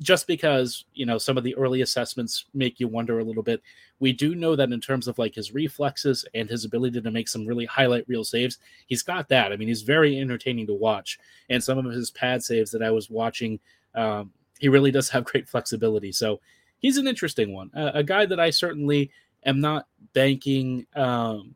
just 0.01 0.27
because, 0.27 0.85
you 0.95 1.07
know, 1.07 1.19
some 1.19 1.39
of 1.39 1.45
the 1.45 1.55
early 1.55 1.83
assessments 1.83 2.47
make 2.53 2.81
you 2.81 2.89
wonder 2.89 3.21
a 3.21 3.25
little 3.25 3.43
bit, 3.43 3.63
we 4.01 4.13
do 4.13 4.35
know 4.35 4.57
that 4.57 4.73
in 4.73 4.81
terms 4.81 5.07
of 5.07 5.19
like 5.19 5.37
his 5.37 5.55
reflexes 5.55 6.25
and 6.35 6.49
his 6.49 6.65
ability 6.65 7.01
to 7.01 7.11
make 7.11 7.29
some 7.29 7.47
really 7.47 7.65
highlight 7.65 8.09
reel 8.09 8.25
saves, 8.25 8.59
he's 8.89 9.03
got 9.03 9.29
that. 9.29 9.53
I 9.53 9.57
mean, 9.57 9.69
he's 9.69 9.83
very 9.83 10.19
entertaining 10.19 10.67
to 10.67 10.75
watch. 10.75 11.19
And 11.49 11.63
some 11.63 11.79
of 11.79 11.93
his 11.93 12.11
pad 12.11 12.43
saves 12.43 12.73
that 12.73 12.83
I 12.83 12.91
was 12.91 13.09
watching 13.09 13.61
um, 13.95 14.33
he 14.59 14.69
really 14.69 14.91
does 14.91 15.09
have 15.11 15.25
great 15.25 15.49
flexibility. 15.49 16.13
So 16.13 16.41
he's 16.79 16.97
an 16.97 17.09
interesting 17.09 17.53
one, 17.53 17.71
a, 17.75 17.87
a 17.95 18.03
guy 18.03 18.27
that 18.27 18.41
I 18.41 18.51
certainly 18.51 19.11
am 19.45 19.61
not 19.61 19.87
banking, 20.13 20.87
um, 20.95 21.55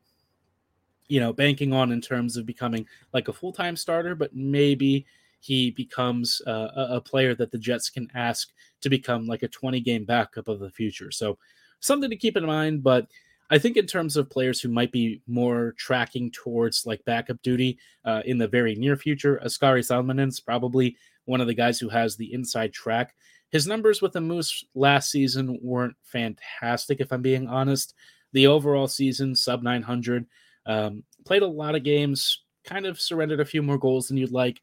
you 1.09 1.21
know, 1.21 1.33
banking 1.33 1.73
on 1.73 1.93
in 1.93 2.01
terms 2.01 2.37
of 2.37 2.47
becoming 2.47 2.87
like 3.13 3.29
a 3.29 3.33
full 3.33 3.53
time 3.53 3.77
starter, 3.77 4.15
but 4.15 4.35
maybe 4.35 5.07
he 5.41 5.71
becomes 5.71 6.43
uh, 6.47 6.69
a, 6.75 7.01
player 7.01 7.35
that 7.35 7.53
the 7.53 7.59
Jets 7.59 7.91
can 7.91 8.09
ask 8.15 8.51
to 8.81 8.91
become 8.91 9.27
like 9.27 9.43
a 9.43 9.49
20 9.49 9.81
game 9.81 10.05
backup 10.05 10.49
of 10.49 10.59
the 10.59 10.71
future. 10.71 11.11
So 11.11 11.39
something 11.81 12.11
to 12.11 12.17
keep 12.17 12.37
in 12.37 12.47
mind, 12.47 12.83
but. 12.83 13.07
I 13.51 13.57
think 13.57 13.79
in 13.79 13.87
terms 13.87 14.19
of 14.19 14.29
players 14.29 14.61
who 14.61 14.69
might 14.69 14.93
be 14.93 15.23
more 15.27 15.73
tracking 15.79 16.31
towards 16.31 16.85
like 16.85 17.03
backup 17.07 17.41
duty 17.41 17.79
uh, 18.05 18.21
in 18.27 18.37
the 18.37 18.47
very 18.47 18.75
near 18.75 18.95
future, 18.95 19.41
Oskari 19.43 19.81
Salminen's 19.81 20.39
probably 20.39 20.99
one 21.29 21.43
of 21.43 21.47
the 21.47 21.55
guys 21.55 21.79
who 21.79 21.91
has 21.91 22.17
the 22.17 22.33
inside 22.33 22.73
track. 22.73 23.15
His 23.51 23.67
numbers 23.67 24.01
with 24.01 24.13
the 24.13 24.21
Moose 24.21 24.65
last 24.75 25.11
season 25.11 25.59
weren't 25.63 25.97
fantastic, 26.03 27.01
if 27.01 27.13
I'm 27.13 27.21
being 27.21 27.47
honest. 27.47 27.95
The 28.33 28.47
overall 28.47 28.89
season, 28.89 29.35
sub 29.35 29.63
900, 29.63 30.27
um, 30.65 31.03
played 31.27 31.43
a 31.43 31.47
lot 31.47 31.75
of 31.75 31.83
games, 31.83 32.45
kind 32.65 32.87
of 32.87 32.99
surrendered 32.99 33.41
a 33.41 33.45
few 33.45 33.63
more 33.63 33.77
goals 33.77 34.09
than 34.09 34.17
you'd 34.17 34.33
like, 34.33 34.61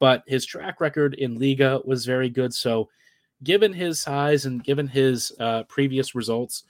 but 0.00 0.24
his 0.26 0.44
track 0.44 0.80
record 0.80 1.14
in 1.14 1.38
Liiga 1.38 1.84
was 1.86 2.04
very 2.04 2.28
good. 2.28 2.52
So, 2.52 2.88
given 3.44 3.72
his 3.72 4.00
size 4.00 4.44
and 4.44 4.62
given 4.62 4.88
his 4.88 5.30
uh, 5.38 5.62
previous 5.64 6.16
results, 6.16 6.64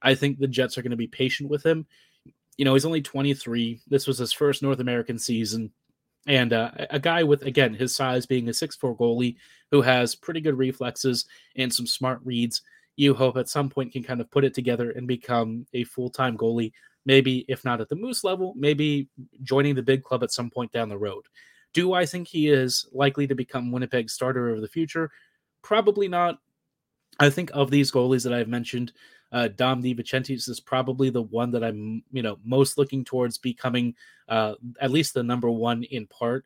I 0.00 0.14
think 0.14 0.38
the 0.38 0.46
Jets 0.46 0.78
are 0.78 0.82
going 0.82 0.92
to 0.92 0.96
be 0.96 1.08
patient 1.08 1.50
with 1.50 1.66
him. 1.66 1.86
You 2.56 2.64
know, 2.64 2.74
he's 2.74 2.84
only 2.84 3.02
23. 3.02 3.80
This 3.88 4.06
was 4.06 4.18
his 4.18 4.32
first 4.32 4.62
North 4.62 4.78
American 4.78 5.18
season. 5.18 5.72
And 6.26 6.52
uh, 6.52 6.70
a 6.90 7.00
guy 7.00 7.24
with, 7.24 7.42
again, 7.42 7.74
his 7.74 7.96
size 7.96 8.26
being 8.26 8.48
a 8.48 8.54
six-four 8.54 8.96
goalie 8.96 9.36
who 9.70 9.82
has 9.82 10.14
pretty 10.14 10.40
good 10.40 10.56
reflexes 10.56 11.24
and 11.56 11.72
some 11.72 11.86
smart 11.86 12.20
reads, 12.24 12.62
you 12.96 13.14
hope 13.14 13.36
at 13.36 13.48
some 13.48 13.68
point 13.68 13.92
can 13.92 14.04
kind 14.04 14.20
of 14.20 14.30
put 14.30 14.44
it 14.44 14.54
together 14.54 14.90
and 14.92 15.08
become 15.08 15.66
a 15.72 15.82
full 15.84 16.10
time 16.10 16.36
goalie. 16.36 16.72
Maybe, 17.04 17.44
if 17.48 17.64
not 17.64 17.80
at 17.80 17.88
the 17.88 17.96
Moose 17.96 18.22
level, 18.22 18.54
maybe 18.56 19.08
joining 19.42 19.74
the 19.74 19.82
big 19.82 20.04
club 20.04 20.22
at 20.22 20.30
some 20.30 20.50
point 20.50 20.70
down 20.70 20.88
the 20.88 20.96
road. 20.96 21.24
Do 21.72 21.94
I 21.94 22.06
think 22.06 22.28
he 22.28 22.48
is 22.48 22.86
likely 22.92 23.26
to 23.26 23.34
become 23.34 23.72
Winnipeg's 23.72 24.12
starter 24.12 24.50
of 24.50 24.60
the 24.60 24.68
future? 24.68 25.10
Probably 25.62 26.06
not. 26.06 26.38
I 27.18 27.30
think 27.30 27.50
of 27.54 27.70
these 27.70 27.90
goalies 27.90 28.22
that 28.24 28.32
I've 28.32 28.48
mentioned, 28.48 28.92
uh, 29.32 29.48
Dom 29.48 29.82
DiVincentiis 29.82 30.48
is 30.48 30.60
probably 30.60 31.10
the 31.10 31.22
one 31.22 31.50
that 31.52 31.64
I'm, 31.64 32.02
you 32.12 32.22
know, 32.22 32.38
most 32.44 32.76
looking 32.76 33.04
towards 33.04 33.38
becoming 33.38 33.94
uh, 34.28 34.54
at 34.80 34.90
least 34.90 35.14
the 35.14 35.22
number 35.22 35.50
one 35.50 35.82
in 35.84 36.06
part. 36.06 36.44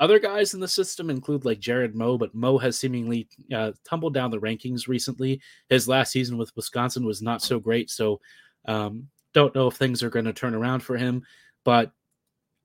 Other 0.00 0.18
guys 0.18 0.54
in 0.54 0.60
the 0.60 0.68
system 0.68 1.10
include 1.10 1.44
like 1.44 1.60
Jared 1.60 1.94
Moe, 1.94 2.18
but 2.18 2.34
Moe 2.34 2.58
has 2.58 2.78
seemingly 2.78 3.28
uh, 3.54 3.72
tumbled 3.84 4.14
down 4.14 4.30
the 4.30 4.40
rankings 4.40 4.88
recently. 4.88 5.40
His 5.68 5.86
last 5.86 6.12
season 6.12 6.38
with 6.38 6.54
Wisconsin 6.56 7.04
was 7.04 7.22
not 7.22 7.42
so 7.42 7.60
great, 7.60 7.90
so 7.90 8.20
um, 8.66 9.08
don't 9.32 9.54
know 9.54 9.68
if 9.68 9.74
things 9.74 10.02
are 10.02 10.10
going 10.10 10.24
to 10.24 10.32
turn 10.32 10.54
around 10.54 10.80
for 10.80 10.96
him. 10.96 11.24
But 11.64 11.92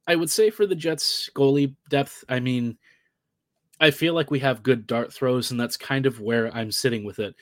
I 0.07 0.15
would 0.15 0.31
say 0.31 0.49
for 0.49 0.65
the 0.65 0.75
Jets 0.75 1.29
goalie 1.35 1.75
depth, 1.89 2.23
I 2.29 2.39
mean, 2.39 2.77
I 3.79 3.91
feel 3.91 4.13
like 4.13 4.31
we 4.31 4.39
have 4.39 4.63
good 4.63 4.87
dart 4.87 5.13
throws, 5.13 5.51
and 5.51 5.59
that's 5.59 5.77
kind 5.77 6.05
of 6.05 6.19
where 6.19 6.51
I'm 6.55 6.71
sitting 6.71 7.03
with 7.03 7.19
it. 7.19 7.35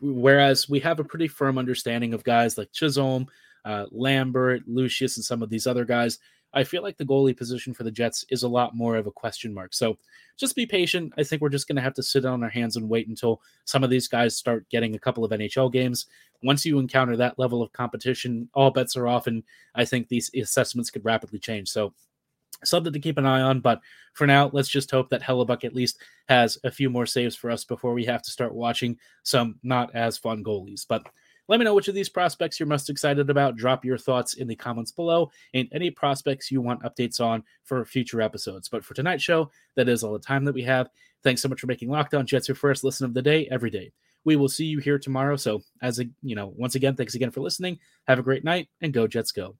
Whereas 0.00 0.68
we 0.68 0.80
have 0.80 1.00
a 1.00 1.04
pretty 1.04 1.28
firm 1.28 1.58
understanding 1.58 2.14
of 2.14 2.24
guys 2.24 2.58
like 2.58 2.72
Chisholm, 2.72 3.26
uh, 3.64 3.86
Lambert, 3.90 4.62
Lucius, 4.66 5.16
and 5.16 5.24
some 5.24 5.42
of 5.42 5.50
these 5.50 5.66
other 5.66 5.84
guys. 5.84 6.18
I 6.52 6.64
feel 6.64 6.82
like 6.82 6.96
the 6.96 7.04
goalie 7.04 7.36
position 7.36 7.74
for 7.74 7.84
the 7.84 7.90
Jets 7.90 8.24
is 8.30 8.42
a 8.42 8.48
lot 8.48 8.74
more 8.74 8.96
of 8.96 9.06
a 9.06 9.10
question 9.10 9.52
mark. 9.52 9.74
So 9.74 9.98
just 10.38 10.56
be 10.56 10.64
patient. 10.64 11.12
I 11.18 11.22
think 11.22 11.42
we're 11.42 11.50
just 11.50 11.68
going 11.68 11.76
to 11.76 11.82
have 11.82 11.94
to 11.94 12.02
sit 12.02 12.24
on 12.24 12.42
our 12.42 12.48
hands 12.48 12.76
and 12.76 12.88
wait 12.88 13.08
until 13.08 13.42
some 13.64 13.84
of 13.84 13.90
these 13.90 14.08
guys 14.08 14.36
start 14.36 14.68
getting 14.70 14.94
a 14.94 14.98
couple 14.98 15.24
of 15.24 15.32
NHL 15.32 15.70
games. 15.70 16.06
Once 16.42 16.64
you 16.64 16.78
encounter 16.78 17.16
that 17.16 17.38
level 17.38 17.62
of 17.62 17.72
competition, 17.72 18.48
all 18.54 18.70
bets 18.70 18.96
are 18.96 19.06
off, 19.06 19.26
and 19.26 19.42
I 19.74 19.84
think 19.84 20.08
these 20.08 20.30
assessments 20.34 20.90
could 20.90 21.04
rapidly 21.04 21.38
change. 21.38 21.68
So 21.68 21.92
something 22.64 22.92
to 22.92 23.00
keep 23.00 23.18
an 23.18 23.26
eye 23.26 23.42
on. 23.42 23.60
But 23.60 23.80
for 24.12 24.26
now, 24.26 24.50
let's 24.52 24.68
just 24.68 24.90
hope 24.90 25.10
that 25.10 25.22
Hellebuyck 25.22 25.64
at 25.64 25.74
least 25.74 25.98
has 26.28 26.58
a 26.64 26.70
few 26.70 26.90
more 26.90 27.06
saves 27.06 27.36
for 27.36 27.50
us 27.50 27.64
before 27.64 27.92
we 27.92 28.04
have 28.04 28.22
to 28.22 28.30
start 28.30 28.54
watching 28.54 28.98
some 29.22 29.58
not 29.62 29.94
as 29.94 30.18
fun 30.18 30.42
goalies. 30.42 30.86
But 30.88 31.06
let 31.48 31.58
me 31.58 31.64
know 31.64 31.74
which 31.74 31.88
of 31.88 31.94
these 31.94 32.08
prospects 32.08 32.58
you're 32.58 32.66
most 32.66 32.90
excited 32.90 33.30
about. 33.30 33.56
Drop 33.56 33.84
your 33.84 33.98
thoughts 33.98 34.34
in 34.34 34.48
the 34.48 34.56
comments 34.56 34.90
below 34.90 35.30
and 35.54 35.68
any 35.72 35.90
prospects 35.90 36.50
you 36.50 36.60
want 36.60 36.82
updates 36.82 37.20
on 37.20 37.44
for 37.62 37.84
future 37.84 38.20
episodes. 38.20 38.68
But 38.68 38.84
for 38.84 38.94
tonight's 38.94 39.22
show, 39.22 39.50
that 39.76 39.88
is 39.88 40.02
all 40.02 40.12
the 40.12 40.18
time 40.18 40.44
that 40.44 40.54
we 40.54 40.62
have. 40.62 40.88
Thanks 41.22 41.42
so 41.42 41.48
much 41.48 41.60
for 41.60 41.66
making 41.66 41.88
Locked 41.88 42.14
On 42.14 42.26
Jets 42.26 42.48
your 42.48 42.56
first 42.56 42.84
listen 42.84 43.04
of 43.04 43.14
the 43.14 43.22
day 43.22 43.46
every 43.50 43.70
day. 43.70 43.92
We 44.24 44.36
will 44.36 44.48
see 44.48 44.64
you 44.64 44.80
here 44.80 44.98
tomorrow. 44.98 45.36
So, 45.36 45.62
as 45.82 46.00
a 46.00 46.04
you 46.20 46.34
know, 46.34 46.52
once 46.56 46.74
again, 46.74 46.96
thanks 46.96 47.14
again 47.14 47.30
for 47.30 47.40
listening. 47.40 47.78
Have 48.08 48.18
a 48.18 48.24
great 48.24 48.42
night 48.42 48.68
and 48.80 48.92
go 48.92 49.06
Jets 49.06 49.30
go. 49.30 49.56